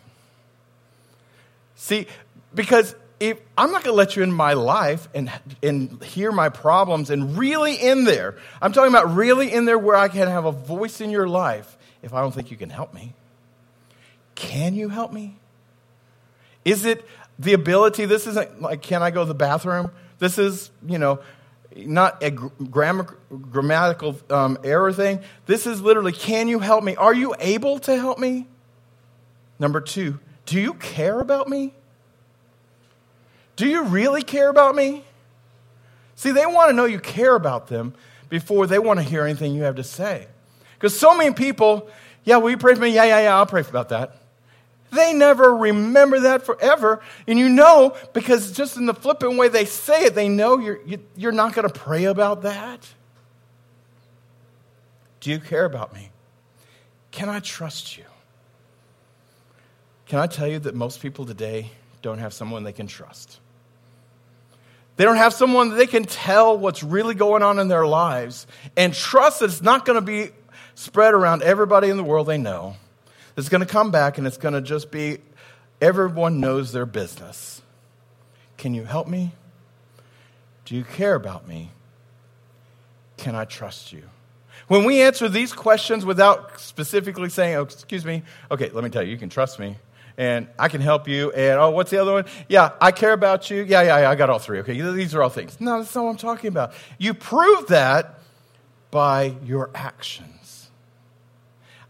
See, 1.76 2.06
because 2.54 2.94
if, 3.20 3.38
I'm 3.56 3.70
not 3.70 3.84
going 3.84 3.94
to 3.94 3.96
let 3.96 4.16
you 4.16 4.22
in 4.22 4.32
my 4.32 4.54
life 4.54 5.08
and, 5.14 5.30
and 5.62 6.02
hear 6.02 6.32
my 6.32 6.48
problems 6.48 7.10
and 7.10 7.38
really 7.38 7.74
in 7.74 8.04
there. 8.04 8.36
I'm 8.60 8.72
talking 8.72 8.92
about 8.92 9.14
really 9.14 9.52
in 9.52 9.64
there 9.64 9.78
where 9.78 9.96
I 9.96 10.08
can 10.08 10.28
have 10.28 10.44
a 10.44 10.52
voice 10.52 11.00
in 11.00 11.10
your 11.10 11.28
life 11.28 11.78
if 12.02 12.12
I 12.12 12.20
don't 12.20 12.34
think 12.34 12.50
you 12.50 12.56
can 12.56 12.70
help 12.70 12.92
me. 12.92 13.14
Can 14.34 14.74
you 14.74 14.88
help 14.88 15.12
me? 15.12 15.36
Is 16.64 16.84
it 16.84 17.06
the 17.38 17.52
ability? 17.52 18.04
This 18.04 18.26
isn't 18.26 18.60
like, 18.60 18.82
can 18.82 19.02
I 19.02 19.10
go 19.10 19.22
to 19.22 19.28
the 19.28 19.34
bathroom? 19.34 19.90
This 20.18 20.38
is, 20.38 20.70
you 20.86 20.98
know, 20.98 21.20
not 21.74 22.22
a 22.22 22.30
grammar, 22.30 23.16
grammatical 23.50 24.16
um, 24.30 24.58
error 24.64 24.92
thing. 24.92 25.20
This 25.46 25.66
is 25.66 25.80
literally, 25.80 26.12
can 26.12 26.48
you 26.48 26.58
help 26.58 26.84
me? 26.84 26.96
Are 26.96 27.14
you 27.14 27.34
able 27.38 27.78
to 27.80 27.96
help 27.96 28.18
me? 28.18 28.46
Number 29.58 29.80
two, 29.80 30.18
do 30.46 30.60
you 30.60 30.74
care 30.74 31.20
about 31.20 31.48
me? 31.48 31.74
Do 33.56 33.66
you 33.66 33.84
really 33.84 34.22
care 34.22 34.48
about 34.48 34.74
me? 34.74 35.04
See, 36.14 36.30
they 36.30 36.46
want 36.46 36.70
to 36.70 36.72
know 36.72 36.84
you 36.84 37.00
care 37.00 37.34
about 37.34 37.66
them 37.66 37.94
before 38.28 38.66
they 38.66 38.78
want 38.78 39.00
to 39.00 39.02
hear 39.02 39.24
anything 39.24 39.54
you 39.54 39.62
have 39.62 39.76
to 39.76 39.84
say. 39.84 40.28
Because 40.74 40.98
so 40.98 41.16
many 41.16 41.34
people, 41.34 41.88
yeah, 42.24 42.36
will 42.36 42.50
you 42.50 42.56
pray 42.56 42.74
for 42.74 42.80
me? 42.80 42.90
Yeah, 42.90 43.04
yeah, 43.04 43.20
yeah, 43.22 43.36
I'll 43.36 43.46
pray 43.46 43.62
about 43.62 43.90
that. 43.90 44.16
They 44.92 45.12
never 45.12 45.54
remember 45.54 46.20
that 46.20 46.46
forever. 46.46 47.00
And 47.26 47.38
you 47.38 47.48
know, 47.48 47.96
because 48.12 48.52
just 48.52 48.76
in 48.76 48.86
the 48.86 48.94
flippant 48.94 49.36
way 49.36 49.48
they 49.48 49.64
say 49.64 50.04
it, 50.04 50.14
they 50.14 50.28
know 50.28 50.58
you're, 50.58 50.80
you, 50.86 50.98
are 50.98 51.00
you 51.16 51.28
are 51.28 51.32
not 51.32 51.54
going 51.54 51.68
to 51.68 51.74
pray 51.74 52.04
about 52.04 52.42
that. 52.42 52.86
Do 55.20 55.30
you 55.30 55.40
care 55.40 55.64
about 55.64 55.92
me? 55.92 56.10
Can 57.10 57.28
I 57.28 57.40
trust 57.40 57.98
you? 57.98 58.04
Can 60.06 60.20
I 60.20 60.26
tell 60.26 60.46
you 60.46 60.60
that 60.60 60.74
most 60.74 61.00
people 61.00 61.26
today 61.26 61.70
don't 62.00 62.18
have 62.18 62.32
someone 62.32 62.62
they 62.62 62.72
can 62.72 62.86
trust? 62.86 63.40
They 64.96 65.04
don't 65.04 65.16
have 65.16 65.34
someone 65.34 65.70
that 65.70 65.76
they 65.76 65.86
can 65.86 66.04
tell 66.04 66.56
what's 66.56 66.82
really 66.82 67.14
going 67.14 67.42
on 67.42 67.58
in 67.58 67.68
their 67.68 67.86
lives 67.86 68.46
and 68.76 68.94
trust 68.94 69.40
that 69.40 69.46
it's 69.46 69.62
not 69.62 69.84
going 69.84 69.96
to 69.96 70.00
be 70.00 70.30
spread 70.74 71.12
around 71.12 71.42
everybody 71.42 71.90
in 71.90 71.96
the 71.96 72.04
world 72.04 72.26
they 72.28 72.38
know. 72.38 72.76
It's 73.36 73.48
going 73.48 73.60
to 73.60 73.66
come 73.66 73.90
back 73.90 74.16
and 74.16 74.26
it's 74.26 74.38
going 74.38 74.54
to 74.54 74.62
just 74.62 74.90
be 74.90 75.18
everyone 75.82 76.40
knows 76.40 76.72
their 76.72 76.86
business. 76.86 77.60
Can 78.56 78.72
you 78.72 78.84
help 78.84 79.06
me? 79.06 79.32
Do 80.64 80.74
you 80.74 80.84
care 80.84 81.14
about 81.14 81.46
me? 81.46 81.72
Can 83.18 83.34
I 83.34 83.44
trust 83.44 83.92
you? 83.92 84.04
When 84.68 84.84
we 84.84 85.02
answer 85.02 85.28
these 85.28 85.52
questions 85.52 86.06
without 86.06 86.58
specifically 86.58 87.28
saying, 87.28 87.56
oh, 87.56 87.62
excuse 87.62 88.04
me, 88.04 88.22
okay, 88.50 88.70
let 88.70 88.82
me 88.82 88.88
tell 88.88 89.02
you, 89.02 89.10
you 89.10 89.18
can 89.18 89.28
trust 89.28 89.58
me 89.58 89.76
and 90.18 90.48
I 90.58 90.68
can 90.68 90.80
help 90.80 91.08
you. 91.08 91.30
And 91.32 91.58
oh, 91.58 91.70
what's 91.70 91.90
the 91.90 91.98
other 91.98 92.12
one? 92.12 92.24
Yeah, 92.48 92.70
I 92.80 92.92
care 92.92 93.12
about 93.12 93.50
you. 93.50 93.62
Yeah, 93.62 93.82
yeah, 93.82 94.00
yeah, 94.00 94.10
I 94.10 94.14
got 94.14 94.30
all 94.30 94.38
three. 94.38 94.60
Okay, 94.60 94.80
these 94.80 95.14
are 95.14 95.22
all 95.22 95.28
things. 95.28 95.60
No, 95.60 95.78
that's 95.78 95.94
not 95.94 96.04
what 96.04 96.10
I'm 96.10 96.16
talking 96.16 96.48
about. 96.48 96.72
You 96.98 97.14
prove 97.14 97.68
that 97.68 98.18
by 98.90 99.36
your 99.44 99.70
actions. 99.74 100.70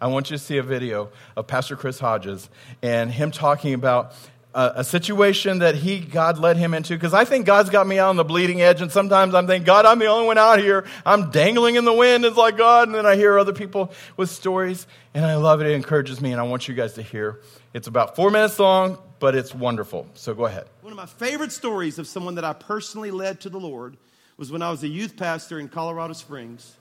I 0.01 0.09
want 0.09 0.31
you 0.31 0.37
to 0.37 0.43
see 0.43 0.59
a 0.59 0.63
video 0.63 1.11
of 1.37 1.47
Pastor 1.47 1.77
Chris 1.77 1.99
Hodges 1.99 2.51
and 2.83 3.11
him 3.11 3.31
talking 3.31 3.73
about 3.73 4.13
a, 4.57 4.85
situation 4.85 5.59
that 5.59 5.75
he, 5.75 6.01
God 6.01 6.39
led 6.39 6.57
him 6.57 6.73
into. 6.73 6.95
Because 6.95 7.13
I 7.13 7.25
think 7.25 7.45
God's 7.45 7.69
got 7.69 7.87
me 7.87 7.99
out 7.99 8.09
on 8.09 8.17
the 8.17 8.25
bleeding 8.25 8.63
edge, 8.63 8.81
and 8.81 8.91
sometimes 8.91 9.35
I'm 9.35 9.47
thinking, 9.47 9.67
God, 9.67 9.85
I'm 9.85 9.99
the 9.99 10.07
only 10.07 10.27
one 10.27 10.39
out 10.39 10.59
here. 10.59 10.87
I'm 11.05 11.31
dangling 11.31 11.75
in 11.75 11.85
the 11.85 11.93
wind. 11.93 12.25
It's 12.25 12.37
like 12.37 12.57
God. 12.57 12.89
And 12.89 12.95
then 12.95 13.05
I 13.05 13.17
hear 13.17 13.39
other 13.39 13.53
people 13.53 13.93
with 14.17 14.31
stories, 14.31 14.87
and 15.13 15.25
I 15.27 15.37
love 15.37 15.61
it. 15.61 15.67
It 15.67 15.75
encourages 15.75 16.21
me, 16.21 16.33
and 16.33 16.41
I 16.41 16.45
want 16.45 16.69
you 16.69 16.75
guys 16.75 16.95
to 16.95 17.03
hear 17.03 17.41
it's 17.77 17.89
about 17.89 18.17
four 18.17 18.31
minutes 18.31 18.59
long, 18.59 18.97
but 19.19 19.35
it's 19.35 19.55
wonderful. 19.55 20.07
So 20.15 20.33
go 20.33 20.47
ahead. 20.47 20.67
One 20.81 20.95
of 20.95 20.97
my 20.97 21.05
favorite 21.05 21.53
stories 21.53 21.99
of 21.99 22.07
someone 22.07 22.37
that 22.37 22.45
I 22.45 22.55
personally 22.55 23.11
led 23.11 23.43
to 23.43 23.51
the 23.51 23.61
Lord 23.61 23.99
was 24.39 24.51
when 24.51 24.63
I 24.63 24.71
was 24.71 24.83
a 24.83 24.89
youth 24.89 25.19
pastor 25.19 25.61
in 25.61 25.69
Colorado 25.69 26.15
Springs. 26.15 26.75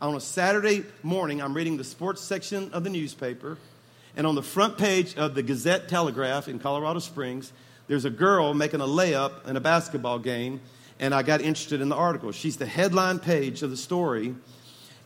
On 0.00 0.16
a 0.16 0.20
Saturday 0.20 0.84
morning, 1.04 1.40
I'm 1.40 1.54
reading 1.54 1.76
the 1.76 1.84
sports 1.84 2.20
section 2.20 2.72
of 2.72 2.82
the 2.82 2.90
newspaper, 2.90 3.58
and 4.16 4.26
on 4.26 4.34
the 4.34 4.42
front 4.42 4.76
page 4.76 5.16
of 5.16 5.36
the 5.36 5.42
Gazette 5.44 5.88
Telegraph 5.88 6.48
in 6.48 6.58
Colorado 6.58 6.98
Springs, 6.98 7.52
there's 7.86 8.04
a 8.04 8.10
girl 8.10 8.52
making 8.52 8.80
a 8.80 8.86
layup 8.86 9.46
in 9.46 9.56
a 9.56 9.60
basketball 9.60 10.18
game, 10.18 10.60
and 10.98 11.14
I 11.14 11.22
got 11.22 11.42
interested 11.42 11.80
in 11.80 11.88
the 11.88 11.96
article. 11.96 12.32
She's 12.32 12.56
the 12.56 12.66
headline 12.66 13.20
page 13.20 13.62
of 13.62 13.70
the 13.70 13.76
story, 13.76 14.34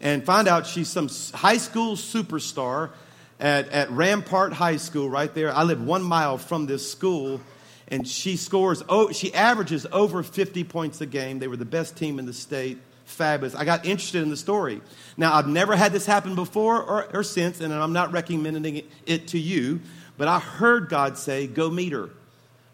and 0.00 0.24
find 0.24 0.48
out 0.48 0.66
she's 0.66 0.88
some 0.88 1.10
high 1.34 1.58
school 1.58 1.96
superstar 1.96 2.92
at, 3.40 3.68
at 3.68 3.90
Rampart 3.90 4.52
High 4.52 4.76
School 4.76 5.08
right 5.10 5.32
there. 5.34 5.52
I 5.52 5.62
live 5.64 5.82
one 5.82 6.02
mile 6.02 6.38
from 6.38 6.66
this 6.66 6.90
school, 6.90 7.40
and 7.88 8.06
she 8.06 8.36
scores, 8.36 8.82
oh, 8.88 9.12
she 9.12 9.34
averages 9.34 9.86
over 9.92 10.22
50 10.22 10.64
points 10.64 11.00
a 11.00 11.06
game. 11.06 11.38
They 11.38 11.48
were 11.48 11.56
the 11.56 11.64
best 11.64 11.96
team 11.96 12.18
in 12.18 12.26
the 12.26 12.32
state. 12.32 12.78
Fabulous. 13.04 13.54
I 13.54 13.66
got 13.66 13.84
interested 13.84 14.22
in 14.22 14.30
the 14.30 14.36
story. 14.36 14.80
Now, 15.16 15.34
I've 15.34 15.46
never 15.46 15.76
had 15.76 15.92
this 15.92 16.06
happen 16.06 16.34
before 16.34 16.82
or, 16.82 17.16
or 17.16 17.22
since, 17.22 17.60
and 17.60 17.72
I'm 17.72 17.92
not 17.92 18.12
recommending 18.12 18.82
it, 19.04 19.28
to 19.28 19.38
you, 19.38 19.82
but 20.16 20.26
I 20.26 20.38
heard 20.38 20.88
God 20.88 21.18
say, 21.18 21.46
Go 21.46 21.68
meet 21.68 21.92
her. 21.92 22.08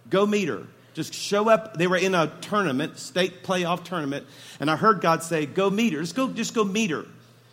Go 0.08 0.26
meet 0.26 0.48
her. 0.48 0.66
Just 0.94 1.14
show 1.14 1.48
up. 1.48 1.76
They 1.76 1.88
were 1.88 1.96
in 1.96 2.14
a 2.14 2.28
tournament, 2.42 2.98
state 2.98 3.42
playoff 3.42 3.82
tournament, 3.82 4.26
and 4.60 4.70
I 4.70 4.76
heard 4.76 5.00
God 5.00 5.24
say, 5.24 5.46
Go 5.46 5.68
meet 5.68 5.94
her. 5.94 6.00
Just 6.00 6.14
go, 6.14 6.28
just 6.28 6.54
go 6.54 6.62
meet 6.62 6.90
her. 6.90 7.06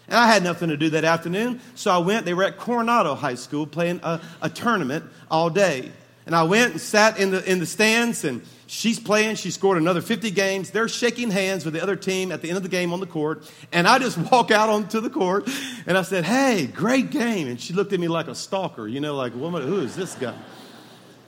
And 0.07 0.15
I 0.15 0.27
had 0.27 0.43
nothing 0.43 0.69
to 0.69 0.77
do 0.77 0.91
that 0.91 1.03
afternoon, 1.03 1.59
so 1.75 1.91
I 1.91 1.97
went. 1.97 2.25
They 2.25 2.33
were 2.33 2.45
at 2.45 2.57
Coronado 2.57 3.13
High 3.15 3.35
School 3.35 3.67
playing 3.67 3.99
a, 4.03 4.21
a 4.41 4.49
tournament 4.49 5.05
all 5.29 5.49
day. 5.49 5.91
And 6.25 6.35
I 6.35 6.43
went 6.43 6.73
and 6.73 6.81
sat 6.81 7.19
in 7.19 7.31
the, 7.31 7.49
in 7.49 7.59
the 7.59 7.65
stands, 7.65 8.25
and 8.25 8.41
she's 8.67 8.99
playing. 8.99 9.37
She 9.37 9.49
scored 9.49 9.77
another 9.77 10.01
50 10.01 10.31
games. 10.31 10.71
They're 10.71 10.89
shaking 10.89 11.31
hands 11.31 11.63
with 11.63 11.73
the 11.73 11.81
other 11.81 11.95
team 11.95 12.33
at 12.33 12.41
the 12.41 12.49
end 12.49 12.57
of 12.57 12.63
the 12.63 12.69
game 12.69 12.91
on 12.91 12.99
the 12.99 13.05
court. 13.05 13.49
And 13.71 13.87
I 13.87 13.97
just 13.97 14.17
walk 14.31 14.51
out 14.51 14.69
onto 14.69 14.99
the 14.99 15.09
court, 15.09 15.49
and 15.85 15.97
I 15.97 16.01
said, 16.01 16.25
Hey, 16.25 16.67
great 16.67 17.11
game. 17.11 17.47
And 17.47 17.59
she 17.59 17.73
looked 17.73 17.93
at 17.93 17.99
me 17.99 18.07
like 18.09 18.27
a 18.27 18.35
stalker, 18.35 18.87
you 18.87 18.99
know, 18.99 19.15
like, 19.15 19.35
woman, 19.35 19.63
who 19.63 19.79
is 19.79 19.95
this 19.95 20.15
guy? 20.15 20.37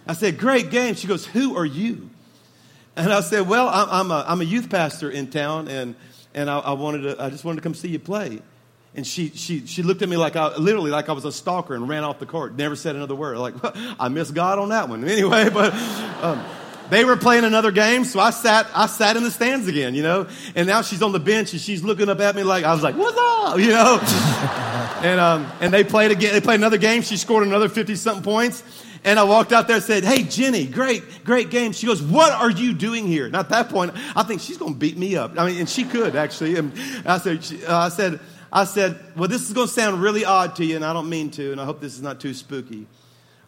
I 0.06 0.14
said, 0.14 0.38
Great 0.38 0.70
game. 0.70 0.96
She 0.96 1.08
goes, 1.08 1.26
Who 1.26 1.56
are 1.56 1.66
you? 1.66 2.10
And 2.98 3.14
I 3.14 3.22
said, 3.22 3.48
Well, 3.48 3.70
I'm 3.70 4.12
a, 4.12 4.26
I'm 4.28 4.42
a 4.42 4.46
youth 4.46 4.70
pastor 4.70 5.10
in 5.10 5.30
town, 5.30 5.70
and, 5.70 5.96
and 6.34 6.50
I, 6.50 6.60
I, 6.60 6.72
wanted 6.74 7.04
to, 7.04 7.24
I 7.24 7.30
just 7.30 7.46
wanted 7.46 7.58
to 7.58 7.64
come 7.64 7.74
see 7.74 7.88
you 7.88 8.00
play. 8.00 8.42
And 9.00 9.08
she, 9.08 9.30
she, 9.30 9.66
she 9.66 9.82
looked 9.82 10.02
at 10.02 10.10
me 10.10 10.18
like 10.18 10.36
I, 10.36 10.58
literally 10.58 10.92
like 10.92 11.08
I 11.08 11.14
was 11.14 11.24
a 11.24 11.32
stalker 11.32 11.74
and 11.74 11.88
ran 11.88 12.04
off 12.04 12.20
the 12.20 12.26
court. 12.26 12.58
Never 12.58 12.76
said 12.76 12.98
another 12.98 13.16
word. 13.16 13.38
Like, 13.38 13.54
I 13.98 14.10
miss 14.10 14.30
God 14.30 14.60
on 14.60 14.70
that 14.70 14.90
one. 14.90 15.00
Anyway, 15.10 15.50
but 15.50 15.74
um, 16.22 16.44
they 16.90 17.06
were 17.06 17.16
playing 17.16 17.46
another 17.46 17.72
game, 17.72 18.04
so 18.04 18.20
I 18.20 18.32
sat, 18.32 18.68
I 18.76 18.88
sat 18.88 19.16
in 19.16 19.24
the 19.24 19.32
stands 19.32 19.70
again, 19.70 19.96
you 19.96 20.04
know. 20.04 20.28
And 20.54 20.68
now 20.68 20.82
she's 20.82 21.02
on 21.02 21.14
the 21.14 21.20
bench 21.20 21.54
and 21.54 21.62
she's 21.62 21.82
looking 21.82 22.10
up 22.10 22.20
at 22.20 22.36
me 22.36 22.44
like 22.44 22.66
I 22.66 22.74
was 22.74 22.84
like, 22.84 22.96
"What's 22.96 23.18
up?" 23.18 23.58
You 23.58 23.70
know. 23.70 24.00
and 25.02 25.20
um, 25.22 25.50
and 25.62 25.74
they 25.74 25.86
played 25.86 26.12
again. 26.12 26.34
They 26.34 26.42
played 26.42 26.60
another 26.60 26.78
game. 26.78 27.02
She 27.02 27.16
scored 27.16 27.48
another 27.48 27.70
fifty 27.70 27.96
something 27.96 28.24
points. 28.24 28.64
And 29.04 29.18
I 29.18 29.24
walked 29.24 29.54
out 29.54 29.68
there 29.68 29.78
and 29.78 29.86
said, 29.86 30.04
Hey, 30.04 30.24
Jenny, 30.24 30.66
great, 30.66 31.24
great 31.24 31.50
game. 31.50 31.72
She 31.72 31.88
goes, 31.88 32.02
What 32.02 32.34
are 32.34 32.52
you 32.52 32.74
doing 32.74 33.08
here? 33.08 33.26
And 33.26 33.36
at 33.36 33.50
that 33.50 33.70
point, 33.70 33.94
I 34.16 34.24
think 34.24 34.42
she's 34.42 34.58
going 34.58 34.74
to 34.74 34.80
beat 34.80 34.98
me 34.98 35.16
up. 35.16 35.40
I 35.40 35.48
mean, 35.48 35.60
and 35.60 35.70
she 35.70 35.86
could 35.86 36.16
actually. 36.16 36.58
And 36.58 36.74
I 37.06 37.18
said, 37.18 37.40
uh, 37.68 37.78
I 37.78 37.90
said, 37.90 38.20
I 38.52 38.66
said, 38.66 39.00
Well, 39.16 39.28
this 39.28 39.44
is 39.44 39.54
going 39.54 39.68
to 39.68 39.74
sound 39.74 40.02
really 40.02 40.26
odd 40.26 40.56
to 40.58 40.66
you, 40.66 40.76
and 40.76 40.86
I 40.86 40.94
don't 40.94 41.10
mean 41.10 41.30
to, 41.32 41.52
and 41.52 41.62
I 41.62 41.66
hope 41.66 41.82
this 41.82 41.96
is 41.96 42.02
not 42.02 42.20
too 42.20 42.34
spooky. 42.34 42.88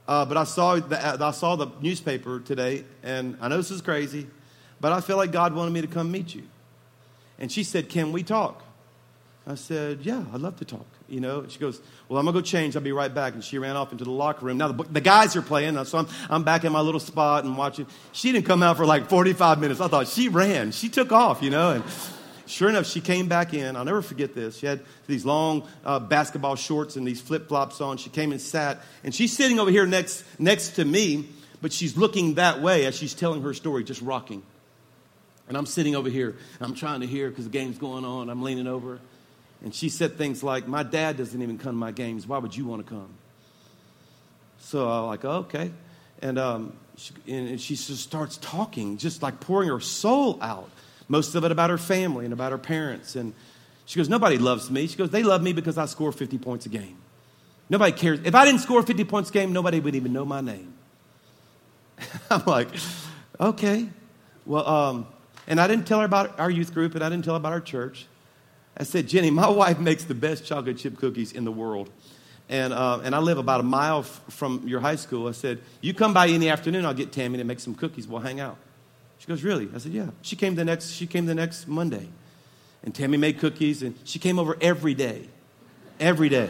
Uh, 0.07 0.25
but 0.25 0.37
I 0.37 0.43
saw, 0.43 0.75
the, 0.75 1.23
I 1.23 1.31
saw 1.31 1.55
the 1.55 1.67
newspaper 1.81 2.39
today, 2.39 2.83
and 3.03 3.37
I 3.39 3.47
know 3.47 3.57
this 3.57 3.71
is 3.71 3.81
crazy, 3.81 4.27
but 4.79 4.91
I 4.91 5.01
feel 5.01 5.17
like 5.17 5.31
God 5.31 5.53
wanted 5.53 5.71
me 5.71 5.81
to 5.81 5.87
come 5.87 6.11
meet 6.11 6.35
you. 6.35 6.43
And 7.39 7.51
she 7.51 7.63
said, 7.63 7.89
Can 7.89 8.11
we 8.11 8.23
talk? 8.23 8.63
I 9.47 9.55
said, 9.55 9.99
Yeah, 10.01 10.23
I'd 10.33 10.41
love 10.41 10.57
to 10.57 10.65
talk. 10.65 10.85
You 11.07 11.19
know, 11.19 11.45
she 11.47 11.59
goes, 11.59 11.81
Well, 12.07 12.19
I'm 12.19 12.25
going 12.25 12.35
to 12.35 12.41
go 12.41 12.45
change. 12.45 12.75
I'll 12.75 12.81
be 12.81 12.91
right 12.91 13.13
back. 13.13 13.33
And 13.33 13.43
she 13.43 13.57
ran 13.57 13.75
off 13.75 13.91
into 13.91 14.03
the 14.03 14.11
locker 14.11 14.45
room. 14.45 14.57
Now, 14.57 14.71
the, 14.71 14.83
the 14.83 15.01
guys 15.01 15.35
are 15.35 15.41
playing, 15.41 15.83
so 15.85 15.97
I'm, 15.97 16.07
I'm 16.29 16.43
back 16.43 16.63
in 16.63 16.71
my 16.71 16.81
little 16.81 16.99
spot 16.99 17.43
and 17.43 17.57
watching. 17.57 17.87
She 18.11 18.31
didn't 18.31 18.45
come 18.45 18.61
out 18.61 18.77
for 18.77 18.85
like 18.85 19.09
45 19.09 19.59
minutes. 19.59 19.81
I 19.81 19.87
thought 19.87 20.07
she 20.07 20.29
ran. 20.29 20.71
She 20.71 20.89
took 20.89 21.11
off, 21.11 21.41
you 21.41 21.49
know. 21.49 21.71
And 21.71 21.83
sure 22.51 22.69
enough, 22.69 22.85
she 22.85 23.01
came 23.01 23.27
back 23.27 23.53
in. 23.53 23.75
I'll 23.75 23.85
never 23.85 24.01
forget 24.01 24.35
this. 24.35 24.57
She 24.57 24.65
had 24.65 24.81
these 25.07 25.25
long 25.25 25.67
uh, 25.85 25.99
basketball 25.99 26.55
shorts 26.55 26.95
and 26.95 27.07
these 27.07 27.21
flip 27.21 27.47
flops 27.47 27.81
on. 27.81 27.97
She 27.97 28.09
came 28.09 28.31
and 28.31 28.41
sat, 28.41 28.81
and 29.03 29.15
she's 29.15 29.35
sitting 29.35 29.59
over 29.59 29.71
here 29.71 29.85
next, 29.85 30.23
next 30.37 30.71
to 30.75 30.85
me, 30.85 31.27
but 31.61 31.71
she's 31.71 31.97
looking 31.97 32.35
that 32.35 32.61
way 32.61 32.85
as 32.85 32.95
she's 32.95 33.13
telling 33.13 33.41
her 33.41 33.53
story, 33.53 33.83
just 33.83 34.01
rocking. 34.01 34.43
And 35.47 35.57
I'm 35.57 35.65
sitting 35.65 35.95
over 35.95 36.09
here. 36.09 36.37
I'm 36.59 36.75
trying 36.75 37.01
to 37.01 37.07
hear 37.07 37.29
because 37.29 37.45
the 37.45 37.51
game's 37.51 37.77
going 37.77 38.05
on. 38.05 38.29
I'm 38.29 38.41
leaning 38.41 38.67
over. 38.67 38.99
And 39.63 39.73
she 39.75 39.89
said 39.89 40.17
things 40.17 40.43
like, 40.43 40.67
My 40.67 40.83
dad 40.83 41.17
doesn't 41.17 41.41
even 41.41 41.57
come 41.57 41.73
to 41.73 41.77
my 41.77 41.91
games. 41.91 42.25
Why 42.25 42.37
would 42.37 42.55
you 42.55 42.65
want 42.65 42.85
to 42.85 42.89
come? 42.89 43.09
So 44.61 44.87
I'm 44.87 45.07
like, 45.07 45.25
oh, 45.25 45.39
okay. 45.39 45.71
And, 46.21 46.39
um, 46.39 46.73
she, 46.95 47.13
and 47.27 47.59
she 47.59 47.75
just 47.75 47.97
starts 47.97 48.37
talking, 48.37 48.97
just 48.97 49.23
like 49.23 49.39
pouring 49.39 49.69
her 49.69 49.79
soul 49.79 50.37
out. 50.41 50.69
Most 51.11 51.35
of 51.35 51.43
it 51.43 51.51
about 51.51 51.69
her 51.69 51.77
family 51.77 52.23
and 52.23 52.33
about 52.33 52.53
her 52.53 52.57
parents. 52.57 53.17
And 53.17 53.33
she 53.85 53.99
goes, 53.99 54.07
Nobody 54.07 54.37
loves 54.37 54.71
me. 54.71 54.87
She 54.87 54.95
goes, 54.95 55.09
They 55.09 55.23
love 55.23 55.43
me 55.43 55.51
because 55.51 55.77
I 55.77 55.85
score 55.85 56.13
50 56.13 56.37
points 56.37 56.65
a 56.65 56.69
game. 56.69 56.95
Nobody 57.69 57.91
cares. 57.91 58.21
If 58.23 58.33
I 58.33 58.45
didn't 58.45 58.61
score 58.61 58.81
50 58.81 59.03
points 59.03 59.29
a 59.29 59.33
game, 59.33 59.51
nobody 59.51 59.81
would 59.81 59.93
even 59.93 60.13
know 60.13 60.23
my 60.23 60.39
name. 60.39 60.73
I'm 62.31 62.45
like, 62.45 62.69
okay. 63.41 63.89
Well, 64.45 64.65
um, 64.65 65.07
and 65.47 65.59
I 65.59 65.67
didn't 65.67 65.85
tell 65.85 65.99
her 65.99 66.05
about 66.05 66.39
our 66.39 66.49
youth 66.49 66.73
group 66.73 66.95
and 66.95 67.03
I 67.03 67.09
didn't 67.09 67.25
tell 67.25 67.33
her 67.33 67.39
about 67.39 67.51
our 67.51 67.59
church. 67.59 68.05
I 68.77 68.83
said, 68.83 69.09
Jenny, 69.09 69.31
my 69.31 69.49
wife 69.63 69.79
makes 69.79 70.05
the 70.05 70.15
best 70.15 70.45
chocolate 70.45 70.77
chip 70.77 70.97
cookies 70.97 71.33
in 71.33 71.43
the 71.43 71.51
world. 71.51 71.89
And, 72.47 72.71
uh, 72.71 73.01
and 73.03 73.13
I 73.13 73.19
live 73.19 73.37
about 73.37 73.59
a 73.59 73.63
mile 73.63 73.99
f- 73.99 74.21
from 74.29 74.65
your 74.65 74.79
high 74.79 74.95
school. 74.95 75.27
I 75.27 75.33
said, 75.33 75.59
You 75.81 75.93
come 75.93 76.13
by 76.13 76.27
in 76.27 76.39
the 76.39 76.49
afternoon, 76.49 76.85
I'll 76.85 76.93
get 76.93 77.11
Tammy 77.11 77.37
to 77.37 77.43
make 77.43 77.59
some 77.59 77.75
cookies. 77.75 78.07
We'll 78.07 78.21
hang 78.21 78.39
out. 78.39 78.57
She 79.21 79.27
goes, 79.27 79.43
Really? 79.43 79.69
I 79.73 79.77
said, 79.77 79.91
Yeah. 79.91 80.07
She 80.23 80.35
came 80.35 80.55
the 80.55 80.65
next, 80.65 80.89
she 80.89 81.05
came 81.05 81.27
the 81.27 81.35
next 81.35 81.67
Monday. 81.67 82.07
And 82.83 82.95
Tammy 82.95 83.17
made 83.17 83.37
cookies, 83.39 83.83
and 83.83 83.93
she 84.03 84.17
came 84.17 84.39
over 84.39 84.57
every 84.59 84.95
day. 84.95 85.27
Every 85.99 86.29
day. 86.29 86.49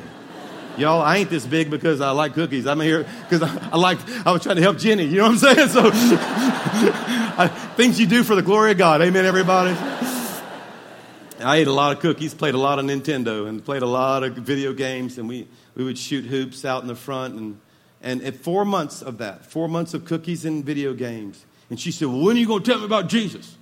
Y'all, 0.77 1.01
I 1.01 1.17
ain't 1.17 1.29
this 1.29 1.45
big 1.45 1.69
because 1.69 1.99
I 1.99 2.11
like 2.11 2.33
cookies. 2.33 2.65
I'm 2.65 2.79
here 2.79 3.05
because 3.29 3.43
I, 3.43 3.69
I 3.73 3.77
like, 3.77 3.97
I 4.25 4.31
was 4.31 4.41
trying 4.41 4.55
to 4.55 4.61
help 4.61 4.77
Jenny. 4.77 5.03
You 5.03 5.17
know 5.17 5.23
what 5.23 5.31
I'm 5.31 5.37
saying? 5.37 5.67
So, 5.67 5.81
I, 5.93 7.49
things 7.75 7.99
you 7.99 8.07
do 8.07 8.23
for 8.23 8.35
the 8.35 8.41
glory 8.41 8.71
of 8.71 8.77
God. 8.77 9.01
Amen, 9.01 9.25
everybody. 9.25 9.71
I 11.41 11.57
ate 11.57 11.67
a 11.67 11.73
lot 11.73 11.93
of 11.93 12.01
cookies, 12.01 12.33
played 12.33 12.53
a 12.53 12.57
lot 12.57 12.79
of 12.79 12.85
Nintendo, 12.85 13.49
and 13.49 13.65
played 13.65 13.81
a 13.81 13.87
lot 13.87 14.23
of 14.23 14.35
video 14.35 14.71
games, 14.71 15.17
and 15.17 15.27
we, 15.27 15.49
we 15.75 15.83
would 15.83 15.97
shoot 15.97 16.23
hoops 16.23 16.63
out 16.63 16.83
in 16.83 16.87
the 16.87 16.95
front. 16.95 17.35
And, 17.35 17.59
and 18.01 18.23
at 18.23 18.37
four 18.37 18.63
months 18.63 19.01
of 19.01 19.17
that, 19.17 19.45
four 19.45 19.67
months 19.67 19.93
of 19.93 20.05
cookies 20.05 20.45
and 20.45 20.63
video 20.63 20.93
games. 20.93 21.45
And 21.71 21.79
she 21.79 21.91
said, 21.91 22.09
Well, 22.09 22.19
when 22.19 22.35
are 22.35 22.39
you 22.39 22.45
going 22.45 22.61
to 22.61 22.69
tell 22.69 22.79
me 22.79 22.85
about 22.85 23.07
Jesus? 23.07 23.55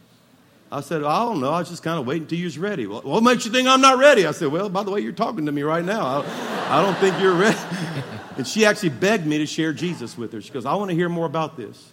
I 0.71 0.81
said, 0.81 1.03
I 1.03 1.19
don't 1.19 1.39
know. 1.39 1.51
I 1.53 1.59
was 1.59 1.69
just 1.69 1.83
kind 1.83 1.99
of 1.99 2.05
waiting 2.05 2.23
until 2.23 2.39
you 2.39 2.45
was 2.45 2.57
ready. 2.57 2.85
Well, 2.85 3.01
what 3.01 3.23
makes 3.23 3.45
you 3.45 3.51
think 3.51 3.67
I'm 3.67 3.81
not 3.81 3.97
ready? 3.97 4.25
I 4.25 4.31
said, 4.31 4.49
Well, 4.49 4.67
by 4.67 4.83
the 4.83 4.89
way, 4.89 4.99
you're 4.99 5.11
talking 5.11 5.45
to 5.45 5.51
me 5.51 5.61
right 5.61 5.85
now. 5.85 6.05
I, 6.05 6.79
I 6.79 6.81
don't 6.81 6.97
think 6.97 7.21
you're 7.21 7.35
ready. 7.35 7.57
and 8.37 8.47
she 8.47 8.65
actually 8.65 8.89
begged 8.89 9.27
me 9.27 9.37
to 9.37 9.45
share 9.45 9.73
Jesus 9.73 10.17
with 10.17 10.33
her. 10.33 10.41
She 10.41 10.51
goes, 10.51 10.65
I 10.65 10.73
want 10.73 10.89
to 10.89 10.95
hear 10.95 11.07
more 11.07 11.27
about 11.27 11.55
this. 11.55 11.91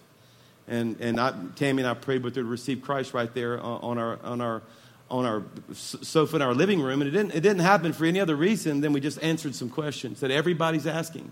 And, 0.67 0.99
and 0.99 1.19
I, 1.19 1.33
Tammy 1.55 1.83
and 1.83 1.89
I 1.89 1.93
prayed 1.93 2.23
with 2.23 2.35
her 2.35 2.41
to 2.41 2.47
receive 2.47 2.81
Christ 2.81 3.13
right 3.13 3.33
there 3.33 3.61
on 3.61 3.97
our, 3.97 4.19
on 4.23 4.41
our 4.41 4.63
on 5.09 5.25
our 5.25 5.43
sofa 5.71 6.35
in 6.35 6.41
our 6.41 6.53
living 6.53 6.81
room, 6.81 7.01
and 7.01 7.07
it 7.07 7.11
didn't, 7.11 7.33
it 7.33 7.39
didn't 7.39 7.59
happen 7.61 7.93
for 7.93 8.03
any 8.03 8.19
other 8.19 8.35
reason 8.35 8.81
than 8.81 8.91
we 8.91 8.99
just 8.99 9.21
answered 9.23 9.55
some 9.55 9.69
questions 9.69 10.19
that 10.19 10.31
everybody's 10.31 10.85
asking. 10.85 11.31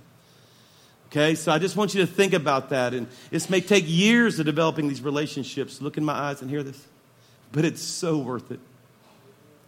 Okay, 1.07 1.35
so 1.35 1.51
I 1.51 1.59
just 1.59 1.77
want 1.77 1.93
you 1.93 2.01
to 2.01 2.07
think 2.07 2.33
about 2.33 2.69
that. 2.69 2.93
And 2.93 3.07
this 3.29 3.49
may 3.49 3.61
take 3.61 3.85
years 3.87 4.39
of 4.39 4.45
developing 4.45 4.87
these 4.87 5.01
relationships. 5.01 5.81
Look 5.81 5.97
in 5.97 6.03
my 6.03 6.13
eyes 6.13 6.41
and 6.41 6.49
hear 6.49 6.63
this. 6.63 6.85
But 7.51 7.63
it's 7.63 7.81
so 7.81 8.17
worth 8.17 8.51
it. 8.51 8.59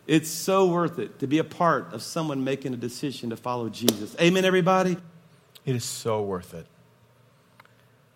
It's 0.08 0.30
so 0.30 0.66
worth 0.66 1.00
it 1.00 1.20
to 1.20 1.28
be 1.28 1.38
a 1.38 1.44
part 1.44 1.94
of 1.94 2.02
someone 2.02 2.44
making 2.44 2.74
a 2.74 2.78
decision 2.78 3.30
to 3.30 3.38
follow 3.38 3.70
Jesus. 3.70 4.16
Amen, 4.20 4.46
everybody? 4.46 4.98
It 5.66 5.76
is 5.76 5.84
so 5.84 6.22
worth 6.22 6.54
it. 6.54 6.66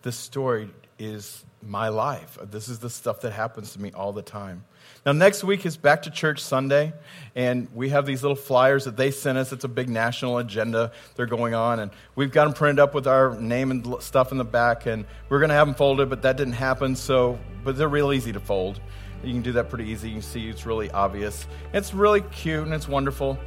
This 0.02 0.16
story 0.16 0.70
is 1.02 1.44
my 1.64 1.90
life. 1.90 2.38
This 2.44 2.70
is 2.70 2.80
the 2.80 2.90
stuff 2.90 3.22
that 3.22 3.32
happens 3.32 3.74
to 3.74 3.82
me 3.82 3.92
all 3.92 4.14
the 4.14 4.22
time. 4.22 4.66
Now, 5.06 5.14
next 5.14 5.44
week 5.44 5.66
is 5.66 5.76
Back 5.76 6.04
to 6.04 6.12
Church 6.12 6.40
Sunday, 6.40 6.94
and 7.36 7.68
we 7.74 7.90
have 7.90 8.06
these 8.06 8.22
little 8.22 8.36
flyers 8.36 8.86
that 8.86 8.98
they 8.98 9.10
sent 9.10 9.38
us. 9.38 9.52
It's 9.52 9.64
a 9.64 9.68
big 9.68 9.90
national 9.90 10.38
agenda 10.38 10.92
they're 11.16 11.26
going 11.26 11.56
on, 11.56 11.80
and 11.80 11.92
we've 12.16 12.32
got 12.32 12.46
them 12.46 12.54
printed 12.54 12.80
up 12.80 12.94
with 12.94 13.08
our 13.08 13.40
name 13.40 13.72
and 13.72 13.96
stuff 14.02 14.32
in 14.32 14.38
the 14.38 14.46
back, 14.46 14.86
and 14.86 15.06
we're 15.30 15.40
going 15.40 15.50
to 15.50 15.56
have 15.56 15.68
them 15.68 15.76
folded, 15.76 16.10
but 16.10 16.22
that 16.22 16.38
didn't 16.38 16.54
happen, 16.54 16.96
so, 16.96 17.40
but 17.64 17.78
they're 17.78 17.90
real 17.90 18.14
easy 18.14 18.32
to 18.32 18.40
fold. 18.40 18.80
You 19.24 19.34
can 19.34 19.42
do 19.42 19.52
that 19.54 19.70
pretty 19.70 19.86
easy. 19.86 20.10
You 20.10 20.16
can 20.16 20.22
see 20.22 20.50
it's 20.50 20.66
really 20.66 20.90
obvious. 20.92 21.48
It's 21.74 21.94
really 21.94 22.22
cute 22.22 22.66
and 22.66 22.74
it's 22.74 22.88
wonderful. 22.88 23.38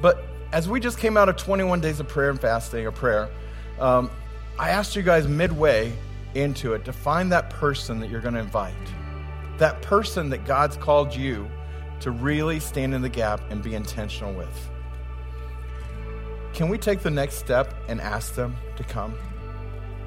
But 0.00 0.22
as 0.52 0.68
we 0.68 0.80
just 0.80 0.98
came 0.98 1.16
out 1.16 1.28
of 1.28 1.36
21 1.36 1.80
days 1.80 2.00
of 2.00 2.08
prayer 2.08 2.30
and 2.30 2.40
fasting 2.40 2.86
or 2.86 2.90
prayer, 2.90 3.28
um, 3.80 4.10
I 4.58 4.70
asked 4.70 4.96
you 4.96 5.02
guys 5.02 5.26
midway 5.28 5.92
into 6.34 6.74
it 6.74 6.84
to 6.84 6.92
find 6.92 7.32
that 7.32 7.50
person 7.50 8.00
that 8.00 8.10
you're 8.10 8.20
going 8.20 8.34
to 8.34 8.40
invite 8.40 8.74
that 9.58 9.80
person 9.82 10.30
that 10.30 10.44
God's 10.44 10.76
called 10.76 11.14
you 11.14 11.48
to 12.00 12.10
really 12.10 12.60
stand 12.60 12.94
in 12.94 13.02
the 13.02 13.08
gap 13.08 13.40
and 13.50 13.62
be 13.62 13.74
intentional 13.74 14.32
with. 14.32 14.70
Can 16.52 16.68
we 16.68 16.78
take 16.78 17.00
the 17.00 17.10
next 17.10 17.36
step 17.36 17.74
and 17.88 18.00
ask 18.00 18.34
them 18.34 18.56
to 18.76 18.84
come? 18.84 19.14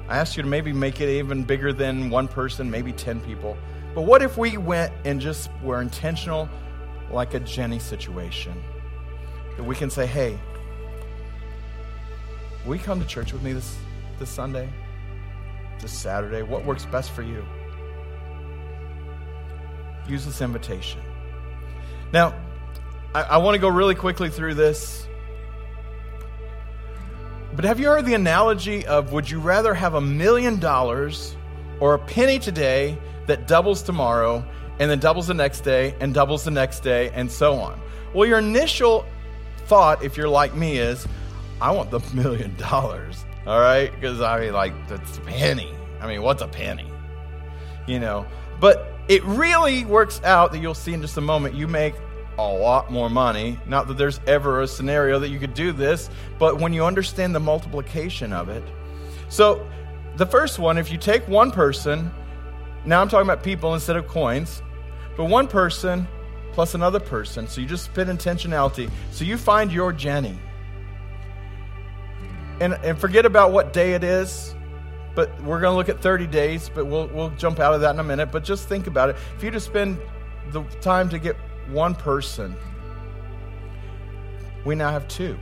I 0.08 0.18
asked 0.18 0.36
you 0.36 0.42
to 0.42 0.48
maybe 0.48 0.72
make 0.72 1.00
it 1.00 1.08
even 1.08 1.44
bigger 1.44 1.72
than 1.72 2.08
one 2.08 2.28
person, 2.28 2.70
maybe 2.70 2.92
10 2.92 3.20
people. 3.20 3.56
But 3.94 4.02
what 4.02 4.22
if 4.22 4.38
we 4.38 4.56
went 4.56 4.92
and 5.04 5.20
just 5.20 5.50
were 5.62 5.80
intentional 5.80 6.48
like 7.10 7.34
a 7.34 7.40
Jenny 7.40 7.78
situation? 7.78 8.54
That 9.56 9.64
we 9.64 9.74
can 9.74 9.90
say, 9.90 10.06
hey, 10.06 10.38
will 12.64 12.76
you 12.76 12.82
come 12.82 13.00
to 13.00 13.06
church 13.06 13.32
with 13.32 13.42
me 13.42 13.52
this, 13.52 13.76
this 14.18 14.30
Sunday, 14.30 14.68
this 15.80 15.92
Saturday? 15.92 16.42
What 16.42 16.64
works 16.64 16.84
best 16.86 17.10
for 17.12 17.22
you? 17.22 17.44
use 20.08 20.24
this 20.24 20.40
invitation. 20.40 21.00
Now, 22.12 22.34
I, 23.14 23.22
I 23.22 23.36
want 23.38 23.54
to 23.54 23.58
go 23.58 23.68
really 23.68 23.94
quickly 23.94 24.30
through 24.30 24.54
this. 24.54 25.06
But 27.54 27.64
have 27.64 27.80
you 27.80 27.88
heard 27.88 28.06
the 28.06 28.14
analogy 28.14 28.86
of 28.86 29.12
would 29.12 29.28
you 29.28 29.40
rather 29.40 29.74
have 29.74 29.94
a 29.94 30.00
million 30.00 30.58
dollars 30.60 31.36
or 31.80 31.94
a 31.94 31.98
penny 31.98 32.38
today 32.38 32.98
that 33.26 33.46
doubles 33.46 33.82
tomorrow 33.82 34.44
and 34.78 34.90
then 34.90 34.98
doubles 34.98 35.26
the 35.26 35.34
next 35.34 35.62
day 35.62 35.94
and 36.00 36.14
doubles 36.14 36.44
the 36.44 36.50
next 36.50 36.80
day 36.80 37.10
and 37.10 37.30
so 37.30 37.54
on? 37.54 37.80
Well, 38.14 38.28
your 38.28 38.38
initial 38.38 39.04
thought, 39.66 40.02
if 40.02 40.16
you're 40.16 40.28
like 40.28 40.54
me, 40.54 40.78
is 40.78 41.06
I 41.60 41.72
want 41.72 41.90
the 41.90 42.00
million 42.14 42.54
dollars. 42.56 43.24
All 43.48 43.60
right? 43.60 43.90
Because 43.90 44.20
I 44.20 44.40
mean, 44.40 44.52
like, 44.52 44.88
that's 44.88 45.16
a 45.16 45.22
penny. 45.22 45.72
I 46.02 46.06
mean, 46.06 46.20
what's 46.20 46.42
a 46.42 46.48
penny? 46.48 46.86
You 47.86 47.98
know? 47.98 48.26
But 48.60 48.92
it 49.08 49.24
really 49.24 49.86
works 49.86 50.20
out 50.22 50.52
that 50.52 50.58
you'll 50.58 50.74
see 50.74 50.92
in 50.92 51.00
just 51.00 51.16
a 51.16 51.22
moment. 51.22 51.54
You 51.54 51.66
make 51.66 51.94
a 52.36 52.46
lot 52.46 52.92
more 52.92 53.08
money. 53.08 53.58
Not 53.66 53.88
that 53.88 53.96
there's 53.96 54.20
ever 54.26 54.60
a 54.60 54.66
scenario 54.68 55.18
that 55.18 55.30
you 55.30 55.38
could 55.38 55.54
do 55.54 55.72
this, 55.72 56.10
but 56.38 56.60
when 56.60 56.74
you 56.74 56.84
understand 56.84 57.34
the 57.34 57.40
multiplication 57.40 58.34
of 58.34 58.50
it. 58.50 58.62
So, 59.30 59.66
the 60.16 60.26
first 60.26 60.58
one, 60.58 60.76
if 60.76 60.92
you 60.92 60.98
take 60.98 61.26
one 61.26 61.50
person, 61.50 62.10
now 62.84 63.00
I'm 63.00 63.08
talking 63.08 63.26
about 63.26 63.42
people 63.42 63.72
instead 63.72 63.96
of 63.96 64.06
coins, 64.08 64.62
but 65.16 65.24
one 65.24 65.48
person 65.48 66.06
plus 66.52 66.74
another 66.74 67.00
person. 67.00 67.48
So 67.48 67.62
you 67.62 67.66
just 67.66 67.86
spit 67.86 68.08
intentionality. 68.08 68.90
So 69.10 69.24
you 69.24 69.38
find 69.38 69.72
your 69.72 69.92
Jenny. 69.92 70.38
And, 72.60 72.74
and 72.74 72.98
forget 72.98 73.24
about 73.24 73.52
what 73.52 73.72
day 73.72 73.94
it 73.94 74.02
is, 74.02 74.54
but 75.14 75.30
we're 75.42 75.60
going 75.60 75.72
to 75.72 75.76
look 75.76 75.88
at 75.88 76.02
30 76.02 76.26
days, 76.26 76.70
but 76.74 76.86
we'll, 76.86 77.06
we'll 77.08 77.30
jump 77.30 77.60
out 77.60 77.74
of 77.74 77.80
that 77.82 77.94
in 77.94 78.00
a 78.00 78.04
minute. 78.04 78.32
But 78.32 78.44
just 78.44 78.68
think 78.68 78.86
about 78.86 79.10
it. 79.10 79.16
If 79.36 79.42
you 79.42 79.50
just 79.50 79.66
spend 79.66 79.98
the 80.50 80.62
time 80.80 81.08
to 81.10 81.18
get 81.18 81.36
one 81.70 81.94
person, 81.94 82.56
we 84.64 84.74
now 84.74 84.90
have 84.90 85.06
two. 85.08 85.38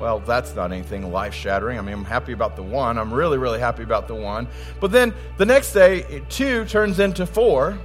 Well, 0.00 0.20
that's 0.20 0.54
not 0.54 0.72
anything 0.72 1.10
life 1.12 1.34
shattering. 1.34 1.78
I 1.78 1.82
mean, 1.82 1.94
I'm 1.94 2.04
happy 2.04 2.32
about 2.32 2.56
the 2.56 2.62
one. 2.62 2.98
I'm 2.98 3.12
really, 3.12 3.38
really 3.38 3.58
happy 3.58 3.82
about 3.82 4.06
the 4.06 4.14
one. 4.14 4.46
But 4.80 4.92
then 4.92 5.12
the 5.38 5.46
next 5.46 5.72
day, 5.72 6.22
two 6.28 6.64
turns 6.64 7.00
into 7.00 7.26
four. 7.26 7.78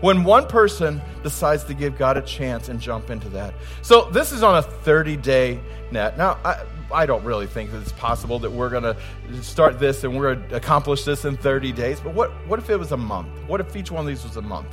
When 0.00 0.24
one 0.24 0.46
person 0.46 1.00
decides 1.22 1.64
to 1.64 1.74
give 1.74 1.96
God 1.96 2.16
a 2.16 2.22
chance 2.22 2.68
and 2.68 2.80
jump 2.80 3.10
into 3.10 3.28
that. 3.30 3.54
So 3.82 4.10
this 4.10 4.30
is 4.30 4.42
on 4.42 4.56
a 4.56 4.62
30 4.62 5.16
day 5.16 5.60
net. 5.90 6.18
Now, 6.18 6.38
I, 6.44 6.62
I 6.92 7.06
don't 7.06 7.24
really 7.24 7.46
think 7.46 7.72
that 7.72 7.80
it's 7.80 7.92
possible 7.92 8.38
that 8.40 8.50
we're 8.50 8.70
going 8.70 8.82
to 8.82 8.96
start 9.42 9.78
this 9.78 10.04
and 10.04 10.16
we're 10.16 10.34
going 10.34 10.48
to 10.50 10.56
accomplish 10.56 11.04
this 11.04 11.24
in 11.24 11.36
30 11.36 11.72
days. 11.72 12.00
But 12.00 12.14
what, 12.14 12.30
what 12.46 12.58
if 12.58 12.70
it 12.70 12.76
was 12.76 12.92
a 12.92 12.96
month? 12.96 13.28
What 13.46 13.60
if 13.60 13.74
each 13.74 13.90
one 13.90 14.00
of 14.02 14.06
these 14.06 14.22
was 14.22 14.36
a 14.36 14.42
month? 14.42 14.72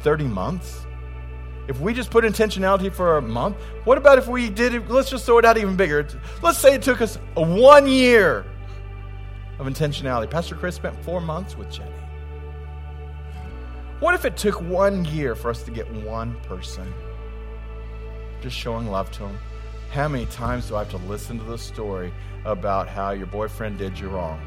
30 0.00 0.24
months? 0.24 0.86
If 1.68 1.80
we 1.80 1.94
just 1.94 2.10
put 2.10 2.24
intentionality 2.24 2.92
for 2.92 3.18
a 3.18 3.22
month, 3.22 3.56
what 3.84 3.96
about 3.96 4.18
if 4.18 4.26
we 4.26 4.50
did 4.50 4.74
it? 4.74 4.90
Let's 4.90 5.08
just 5.08 5.24
throw 5.24 5.38
it 5.38 5.44
out 5.44 5.56
even 5.56 5.76
bigger. 5.76 6.06
Let's 6.42 6.58
say 6.58 6.74
it 6.74 6.82
took 6.82 7.00
us 7.00 7.16
one 7.34 7.86
year 7.86 8.44
of 9.58 9.66
intentionality. 9.66 10.28
Pastor 10.28 10.56
Chris 10.56 10.74
spent 10.74 11.00
four 11.04 11.20
months 11.20 11.56
with 11.56 11.70
Jenny. 11.70 11.90
What 14.00 14.14
if 14.14 14.24
it 14.24 14.36
took 14.36 14.60
one 14.62 15.04
year 15.04 15.34
for 15.34 15.50
us 15.50 15.62
to 15.62 15.70
get 15.70 15.90
one 15.92 16.38
person 16.40 16.92
just 18.40 18.56
showing 18.56 18.86
love 18.88 19.10
to 19.12 19.20
them? 19.20 19.38
How 19.90 20.06
many 20.06 20.26
times 20.26 20.68
do 20.68 20.76
I 20.76 20.84
have 20.84 20.90
to 20.90 20.98
listen 20.98 21.36
to 21.40 21.44
the 21.44 21.58
story 21.58 22.12
about 22.44 22.86
how 22.86 23.10
your 23.10 23.26
boyfriend 23.26 23.76
did 23.76 23.98
you 23.98 24.08
wrong? 24.08 24.40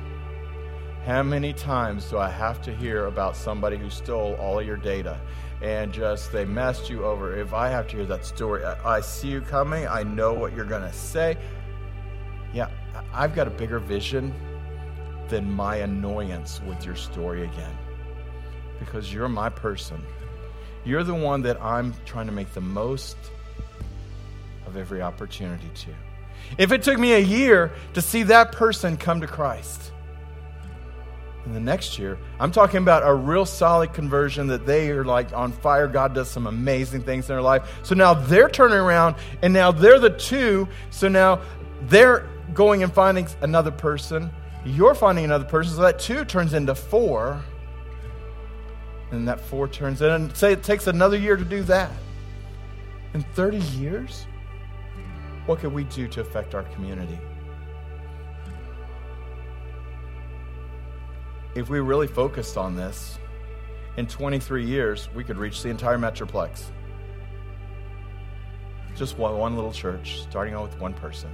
How 1.06 1.22
many 1.22 1.52
times 1.52 2.10
do 2.10 2.18
I 2.18 2.30
have 2.30 2.62
to 2.62 2.74
hear 2.74 3.08
about 3.08 3.36
somebody 3.36 3.76
who 3.76 3.90
stole 3.90 4.36
all 4.36 4.60
of 4.60 4.66
your 4.66 4.78
data 4.78 5.20
and 5.62 5.92
just 5.92 6.32
they 6.32 6.46
messed 6.46 6.90
you 6.90 7.04
over? 7.04 7.38
If 7.38 7.54
I 7.54 7.68
have 7.68 7.90
to 7.90 7.98
hear 7.98 8.06
that 8.06 8.26
story, 8.26 8.64
I, 8.64 9.00
I 9.00 9.02
see 9.02 9.28
you 9.28 9.42
coming, 9.42 9.86
I 9.86 10.04
know 10.04 10.32
what 10.32 10.56
you're 10.56 10.64
going 10.64 10.90
to 10.90 10.94
say. 10.94 11.36
Yeah, 12.54 12.70
I've 13.12 13.36
got 13.36 13.46
a 13.46 13.52
bigger 13.52 13.80
vision 13.80 14.34
than 15.28 15.52
my 15.52 15.76
annoyance 15.76 16.62
with 16.66 16.86
your 16.86 16.96
story 16.96 17.44
again 17.44 17.78
because 18.80 19.14
you're 19.14 19.28
my 19.28 19.50
person. 19.50 20.02
You're 20.86 21.04
the 21.04 21.14
one 21.14 21.42
that 21.42 21.62
I'm 21.62 21.94
trying 22.06 22.28
to 22.28 22.34
make 22.34 22.54
the 22.54 22.62
most 22.62 23.18
of 24.74 24.78
every 24.82 25.02
opportunity 25.02 25.70
to. 25.76 25.90
If 26.58 26.72
it 26.72 26.84
took 26.84 26.98
me 26.98 27.14
a 27.14 27.20
year 27.20 27.72
to 27.94 28.02
see 28.02 28.24
that 28.24 28.52
person 28.52 28.98
come 28.98 29.22
to 29.22 29.28
Christ, 29.28 29.92
in 31.46 31.54
the 31.54 31.60
next 31.60 32.00
year, 32.00 32.18
I'm 32.40 32.52
talking 32.52 32.78
about 32.78 33.04
a 33.06 33.14
real 33.14 33.46
solid 33.46 33.94
conversion 33.94 34.48
that 34.48 34.66
they 34.66 34.90
are 34.92 35.04
like 35.04 35.34
on 35.34 35.52
fire. 35.52 35.88
God 35.88 36.16
does 36.16 36.30
some 36.30 36.48
amazing 36.48 37.04
things 37.04 37.30
in 37.30 37.36
their 37.36 37.42
life. 37.42 37.70
So 37.84 37.96
now 37.96 38.14
they're 38.14 38.50
turning 38.50 38.78
around 38.78 39.16
and 39.42 39.54
now 39.54 39.72
they're 39.72 40.00
the 40.00 40.10
two. 40.10 40.70
So 40.90 41.10
now 41.10 41.42
they're 41.84 42.30
going 42.54 42.82
and 42.82 42.94
finding 42.94 43.28
another 43.42 43.72
person. 43.72 44.32
You're 44.64 44.96
finding 44.96 45.26
another 45.26 45.44
person. 45.44 45.76
So 45.76 45.82
that 45.82 46.00
two 46.00 46.24
turns 46.24 46.54
into 46.54 46.76
four 46.76 47.44
and 49.12 49.28
that 49.28 49.42
four 49.42 49.68
turns 49.68 50.02
in. 50.02 50.12
And 50.12 50.36
say 50.38 50.54
it 50.54 50.64
takes 50.64 50.88
another 50.88 51.18
year 51.18 51.36
to 51.36 51.46
do 51.46 51.62
that. 51.64 51.92
In 53.14 53.22
30 53.36 53.58
years, 53.58 54.26
what 55.46 55.60
can 55.60 55.74
we 55.74 55.84
do 55.86 56.08
to 56.08 56.22
affect 56.22 56.56
our 56.56 56.64
community? 56.64 57.20
If 61.56 61.70
we 61.70 61.80
really 61.80 62.08
focused 62.08 62.58
on 62.58 62.76
this, 62.76 63.20
in 63.98 64.08
23 64.08 64.66
years, 64.66 65.10
we 65.14 65.24
could 65.24 65.38
reach 65.38 65.62
the 65.62 65.70
entire 65.70 65.98
Metroplex. 65.98 66.64
Just 68.96 69.18
one, 69.18 69.38
one 69.38 69.56
little 69.56 69.72
church, 69.72 70.24
starting 70.24 70.54
out 70.54 70.64
with 70.64 70.80
one 70.80 70.94
person. 70.94 71.30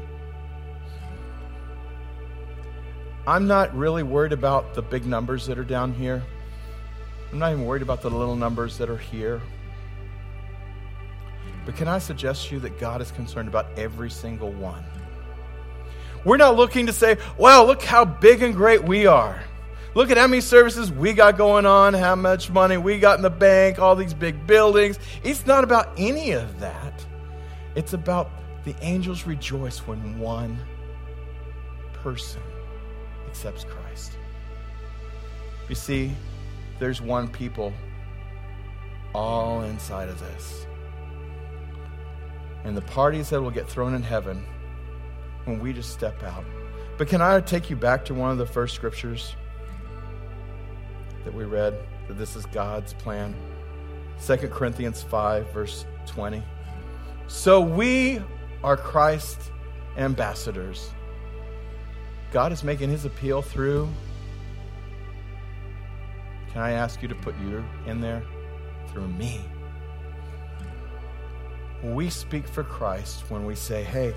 I'm 3.27 3.47
not 3.47 3.75
really 3.75 4.03
worried 4.03 4.33
about 4.33 4.73
the 4.73 4.81
big 4.81 5.05
numbers 5.05 5.45
that 5.45 5.57
are 5.57 5.63
down 5.63 5.93
here. 5.93 6.23
I'm 7.31 7.39
not 7.39 7.51
even 7.51 7.65
worried 7.65 7.83
about 7.83 8.01
the 8.01 8.09
little 8.09 8.35
numbers 8.35 8.77
that 8.79 8.89
are 8.89 8.97
here. 8.97 9.41
But 11.69 11.77
can 11.77 11.87
I 11.87 11.99
suggest 11.99 12.47
to 12.47 12.55
you 12.55 12.61
that 12.61 12.79
God 12.79 12.99
is 12.99 13.11
concerned 13.11 13.47
about 13.47 13.67
every 13.77 14.09
single 14.09 14.51
one? 14.51 14.83
We're 16.25 16.37
not 16.37 16.55
looking 16.55 16.87
to 16.87 16.93
say, 16.93 17.17
well, 17.37 17.63
look 17.67 17.83
how 17.83 18.05
big 18.05 18.41
and 18.41 18.55
great 18.55 18.83
we 18.83 19.05
are. 19.05 19.43
Look 19.93 20.09
at 20.09 20.17
how 20.17 20.25
many 20.25 20.41
services 20.41 20.91
we 20.91 21.13
got 21.13 21.37
going 21.37 21.67
on, 21.67 21.93
how 21.93 22.15
much 22.15 22.49
money 22.49 22.77
we 22.77 22.97
got 22.97 23.19
in 23.19 23.21
the 23.21 23.29
bank, 23.29 23.77
all 23.77 23.95
these 23.95 24.15
big 24.15 24.47
buildings. 24.47 24.97
It's 25.23 25.45
not 25.45 25.63
about 25.63 25.91
any 25.95 26.31
of 26.31 26.59
that. 26.59 27.05
It's 27.75 27.93
about 27.93 28.31
the 28.65 28.75
angels 28.81 29.27
rejoice 29.27 29.77
when 29.85 30.17
one 30.17 30.57
person 31.93 32.41
accepts 33.27 33.63
Christ. 33.63 34.17
You 35.69 35.75
see, 35.75 36.13
there's 36.79 36.99
one 36.99 37.27
people 37.27 37.73
all 39.13 39.61
inside 39.61 40.09
of 40.09 40.19
this. 40.19 40.65
And 42.63 42.75
the 42.75 42.81
parties 42.81 43.29
that 43.29 43.41
will 43.41 43.51
get 43.51 43.67
thrown 43.67 43.93
in 43.93 44.03
heaven 44.03 44.45
when 45.45 45.59
we 45.59 45.73
just 45.73 45.91
step 45.91 46.21
out. 46.23 46.43
But 46.97 47.07
can 47.07 47.21
I 47.21 47.39
take 47.39 47.69
you 47.69 47.75
back 47.75 48.03
to 48.05 48.13
one 48.13 48.31
of 48.31 48.37
the 48.37 48.45
first 48.45 48.75
scriptures 48.75 49.35
that 51.23 51.33
we 51.33 51.45
read? 51.45 51.73
That 52.07 52.17
this 52.17 52.35
is 52.35 52.45
God's 52.47 52.93
plan. 52.93 53.33
2 54.25 54.35
Corinthians 54.49 55.01
5, 55.01 55.53
verse 55.53 55.85
20. 56.07 56.43
So 57.27 57.61
we 57.61 58.21
are 58.63 58.75
Christ's 58.75 59.51
ambassadors. 59.97 60.89
God 62.31 62.51
is 62.51 62.63
making 62.63 62.89
his 62.89 63.05
appeal 63.05 63.41
through. 63.41 63.87
Can 66.51 66.61
I 66.61 66.71
ask 66.71 67.01
you 67.01 67.07
to 67.07 67.15
put 67.15 67.35
you 67.39 67.63
in 67.85 68.01
there? 68.01 68.23
Through 68.91 69.07
me. 69.07 69.41
We 71.83 72.09
speak 72.09 72.47
for 72.47 72.63
Christ 72.63 73.23
when 73.29 73.45
we 73.45 73.55
say, 73.55 73.83
hey, 73.83 74.13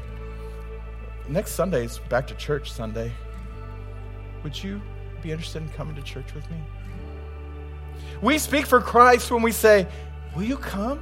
next 1.28 1.52
Sunday 1.52 1.84
is 1.84 1.98
back 2.08 2.26
to 2.28 2.34
church 2.34 2.72
Sunday. 2.72 3.12
Would 4.42 4.62
you 4.62 4.80
be 5.22 5.30
interested 5.30 5.62
in 5.62 5.68
coming 5.70 5.94
to 5.94 6.02
church 6.02 6.34
with 6.34 6.48
me? 6.50 6.56
We 8.20 8.38
speak 8.38 8.66
for 8.66 8.80
Christ 8.80 9.30
when 9.30 9.42
we 9.42 9.52
say, 9.52 9.86
Will 10.34 10.44
you 10.44 10.56
come? 10.56 11.00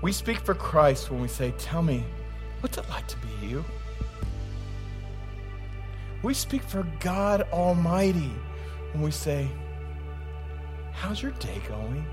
We 0.00 0.12
speak 0.12 0.38
for 0.38 0.54
Christ 0.54 1.10
when 1.10 1.20
we 1.20 1.28
say, 1.28 1.52
Tell 1.58 1.82
me, 1.82 2.04
what's 2.60 2.78
it 2.78 2.88
like 2.88 3.06
to 3.08 3.16
be 3.18 3.46
you? 3.46 3.64
We 6.22 6.34
speak 6.34 6.62
for 6.62 6.86
God 7.00 7.42
Almighty 7.52 8.32
when 8.92 9.02
we 9.02 9.10
say, 9.10 9.48
How's 10.92 11.22
your 11.22 11.32
day 11.32 11.60
going? 11.68 12.04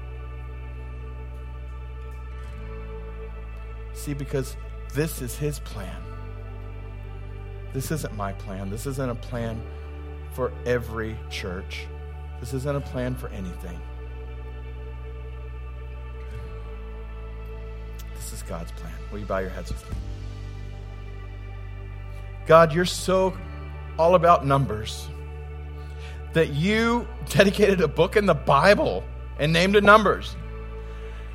See, 3.99 4.13
because 4.13 4.55
this 4.93 5.21
is 5.21 5.38
His 5.38 5.59
plan. 5.59 6.01
This 7.73 7.91
isn't 7.91 8.15
my 8.15 8.31
plan. 8.31 8.69
This 8.69 8.85
isn't 8.85 9.09
a 9.09 9.15
plan 9.15 9.62
for 10.31 10.53
every 10.65 11.17
church. 11.29 11.85
This 12.39 12.53
isn't 12.53 12.75
a 12.77 12.79
plan 12.79 13.13
for 13.13 13.27
anything. 13.27 13.77
This 18.15 18.31
is 18.31 18.41
God's 18.43 18.71
plan. 18.71 18.93
Will 19.12 19.19
you 19.19 19.25
bow 19.25 19.39
your 19.39 19.49
heads 19.49 19.69
with 19.69 19.83
me? 19.89 19.97
God, 22.47 22.73
you're 22.73 22.85
so 22.85 23.38
all 23.97 24.15
about 24.15 24.45
numbers 24.45 25.09
that 26.31 26.53
you 26.53 27.05
dedicated 27.29 27.81
a 27.81 27.88
book 27.89 28.15
in 28.15 28.25
the 28.25 28.33
Bible 28.33 29.03
and 29.39 29.51
named 29.51 29.75
it 29.75 29.83
Numbers. 29.83 30.38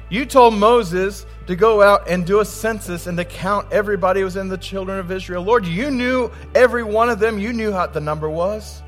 You 0.09 0.24
told 0.24 0.55
Moses 0.55 1.27
to 1.46 1.57
go 1.57 1.83
out 1.83 2.09
and 2.09 2.26
do 2.26 2.40
a 2.40 2.44
census 2.44 3.07
and 3.07 3.18
to 3.18 3.24
count 3.24 3.70
everybody 3.72 4.20
who 4.20 4.24
was 4.24 4.37
in 4.37 4.48
the 4.48 4.57
children 4.57 4.98
of 4.98 5.11
Israel. 5.11 5.42
Lord, 5.42 5.66
you 5.66 5.90
knew 5.90 6.30
every 6.54 6.83
one 6.83 7.11
of 7.11 7.18
them. 7.18 7.38
You 7.38 7.52
knew 7.52 7.72
how 7.72 7.87
the 7.87 8.00
number 8.00 8.30
was. 8.30 8.83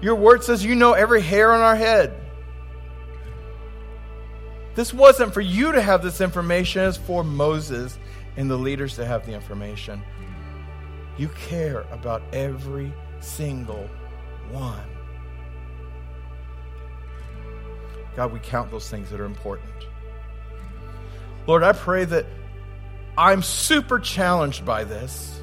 Your 0.00 0.14
word 0.14 0.44
says 0.44 0.64
you 0.64 0.74
know 0.74 0.92
every 0.92 1.20
hair 1.20 1.52
on 1.52 1.60
our 1.60 1.76
head. 1.76 2.12
This 4.74 4.94
wasn't 4.94 5.34
for 5.34 5.40
you 5.40 5.72
to 5.72 5.82
have 5.82 6.02
this 6.02 6.20
information, 6.20 6.82
it's 6.82 6.96
for 6.96 7.24
Moses 7.24 7.98
and 8.36 8.48
the 8.48 8.56
leaders 8.56 8.94
to 8.96 9.04
have 9.04 9.26
the 9.26 9.32
information. 9.32 10.02
You 11.18 11.28
care 11.48 11.84
about 11.90 12.22
every 12.32 12.92
single 13.18 13.90
one. 14.50 14.80
God, 18.16 18.32
we 18.32 18.38
count 18.38 18.70
those 18.70 18.88
things 18.88 19.10
that 19.10 19.20
are 19.20 19.26
important. 19.26 19.70
Lord, 21.50 21.64
I 21.64 21.72
pray 21.72 22.04
that 22.04 22.26
I'm 23.18 23.42
super 23.42 23.98
challenged 23.98 24.64
by 24.64 24.84
this. 24.84 25.42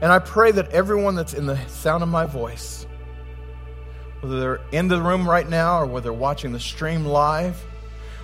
And 0.00 0.10
I 0.10 0.18
pray 0.18 0.50
that 0.50 0.70
everyone 0.70 1.14
that's 1.14 1.34
in 1.34 1.44
the 1.44 1.58
sound 1.66 2.02
of 2.02 2.08
my 2.08 2.24
voice, 2.24 2.86
whether 4.20 4.40
they're 4.40 4.60
in 4.72 4.88
the 4.88 4.98
room 4.98 5.28
right 5.28 5.46
now 5.46 5.78
or 5.78 5.84
whether 5.84 6.04
they're 6.04 6.12
watching 6.14 6.52
the 6.52 6.58
stream 6.58 7.04
live, 7.04 7.62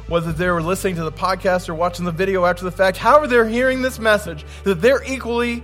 whether 0.07 0.33
they're 0.33 0.63
listening 0.63 0.95
to 0.95 1.05
the 1.05 1.13
podcast 1.13 1.69
or 1.69 1.75
watching 1.75 2.07
the 2.07 2.13
video 2.13 2.47
after 2.47 2.65
the 2.65 2.71
fact, 2.73 2.97
however 2.97 3.27
they're 3.27 3.47
hearing 3.47 3.83
this 3.83 3.99
message, 3.99 4.47
that 4.65 4.81
they're 4.81 5.05
equally 5.05 5.63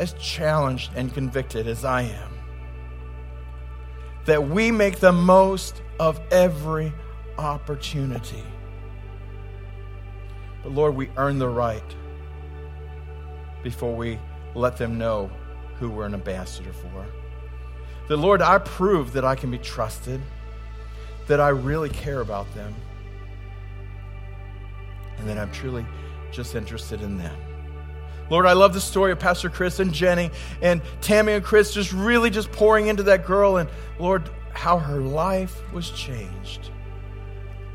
as 0.00 0.12
challenged 0.14 0.90
and 0.96 1.14
convicted 1.14 1.68
as 1.68 1.84
I 1.84 2.02
am. 2.02 2.32
That 4.24 4.48
we 4.48 4.72
make 4.72 4.98
the 4.98 5.12
most 5.12 5.82
of 6.00 6.20
every 6.32 6.92
opportunity. 7.38 8.42
But 10.62 10.72
Lord, 10.72 10.94
we 10.94 11.08
earn 11.16 11.38
the 11.38 11.48
right 11.48 11.82
before 13.62 13.94
we 13.94 14.18
let 14.54 14.76
them 14.76 14.98
know 14.98 15.30
who 15.78 15.90
we're 15.90 16.06
an 16.06 16.14
ambassador 16.14 16.72
for. 16.72 17.06
That, 18.08 18.16
Lord, 18.16 18.42
I 18.42 18.58
prove 18.58 19.12
that 19.12 19.24
I 19.24 19.34
can 19.34 19.50
be 19.50 19.58
trusted, 19.58 20.20
that 21.28 21.40
I 21.40 21.48
really 21.48 21.88
care 21.88 22.20
about 22.20 22.52
them, 22.54 22.74
and 25.18 25.28
that 25.28 25.38
I'm 25.38 25.52
truly 25.52 25.86
just 26.32 26.54
interested 26.54 27.02
in 27.02 27.18
them. 27.18 27.36
Lord, 28.30 28.46
I 28.46 28.52
love 28.52 28.74
the 28.74 28.80
story 28.80 29.10
of 29.12 29.18
Pastor 29.18 29.50
Chris 29.50 29.80
and 29.80 29.92
Jenny 29.92 30.30
and 30.62 30.82
Tammy 31.00 31.32
and 31.32 31.44
Chris 31.44 31.74
just 31.74 31.92
really 31.92 32.30
just 32.30 32.52
pouring 32.52 32.86
into 32.86 33.02
that 33.04 33.26
girl, 33.26 33.56
and 33.56 33.68
Lord, 33.98 34.30
how 34.52 34.78
her 34.78 35.00
life 35.00 35.60
was 35.72 35.90
changed 35.90 36.70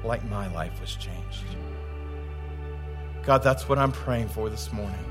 like 0.03 0.23
my 0.25 0.53
life 0.53 0.79
was 0.79 0.95
changed. 0.95 1.24
God, 3.25 3.41
that's 3.41 3.67
what 3.67 3.79
I'm 3.79 3.91
praying 3.91 4.29
for 4.29 4.49
this 4.49 4.71
morning. 4.71 5.03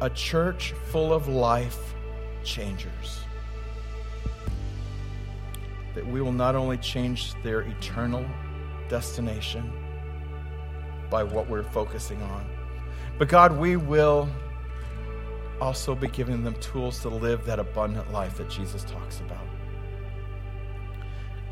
A 0.00 0.08
church 0.08 0.72
full 0.92 1.12
of 1.12 1.26
life 1.26 1.94
changers. 2.44 3.24
That 5.96 6.06
we 6.06 6.20
will 6.20 6.32
not 6.32 6.54
only 6.54 6.76
change 6.76 7.34
their 7.42 7.62
eternal 7.62 8.24
destination 8.88 9.72
by 11.10 11.24
what 11.24 11.48
we're 11.48 11.64
focusing 11.64 12.22
on, 12.22 12.46
but 13.18 13.28
God, 13.28 13.58
we 13.58 13.74
will 13.76 14.28
also 15.60 15.96
be 15.96 16.06
giving 16.06 16.44
them 16.44 16.54
tools 16.60 17.00
to 17.00 17.08
live 17.08 17.44
that 17.46 17.58
abundant 17.58 18.12
life 18.12 18.36
that 18.36 18.48
Jesus 18.48 18.84
talks 18.84 19.18
about. 19.20 19.46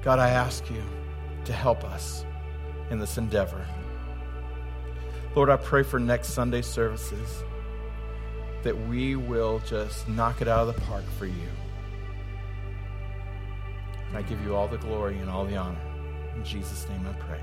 God, 0.00 0.20
I 0.20 0.30
ask 0.30 0.68
you 0.70 0.82
to 1.44 1.52
help 1.52 1.82
us 1.82 2.24
in 2.90 3.00
this 3.00 3.18
endeavor. 3.18 3.66
Lord, 5.34 5.48
I 5.48 5.56
pray 5.56 5.82
for 5.82 5.98
next 5.98 6.28
Sunday 6.28 6.60
services 6.60 7.42
that 8.62 8.76
we 8.88 9.16
will 9.16 9.60
just 9.60 10.06
knock 10.06 10.42
it 10.42 10.48
out 10.48 10.68
of 10.68 10.74
the 10.74 10.80
park 10.82 11.04
for 11.18 11.24
you. 11.24 11.48
And 14.08 14.16
I 14.18 14.22
give 14.22 14.42
you 14.44 14.54
all 14.54 14.68
the 14.68 14.76
glory 14.76 15.16
and 15.18 15.30
all 15.30 15.46
the 15.46 15.56
honor. 15.56 15.80
In 16.36 16.44
Jesus' 16.44 16.86
name 16.88 17.06
I 17.08 17.14
pray. 17.14 17.40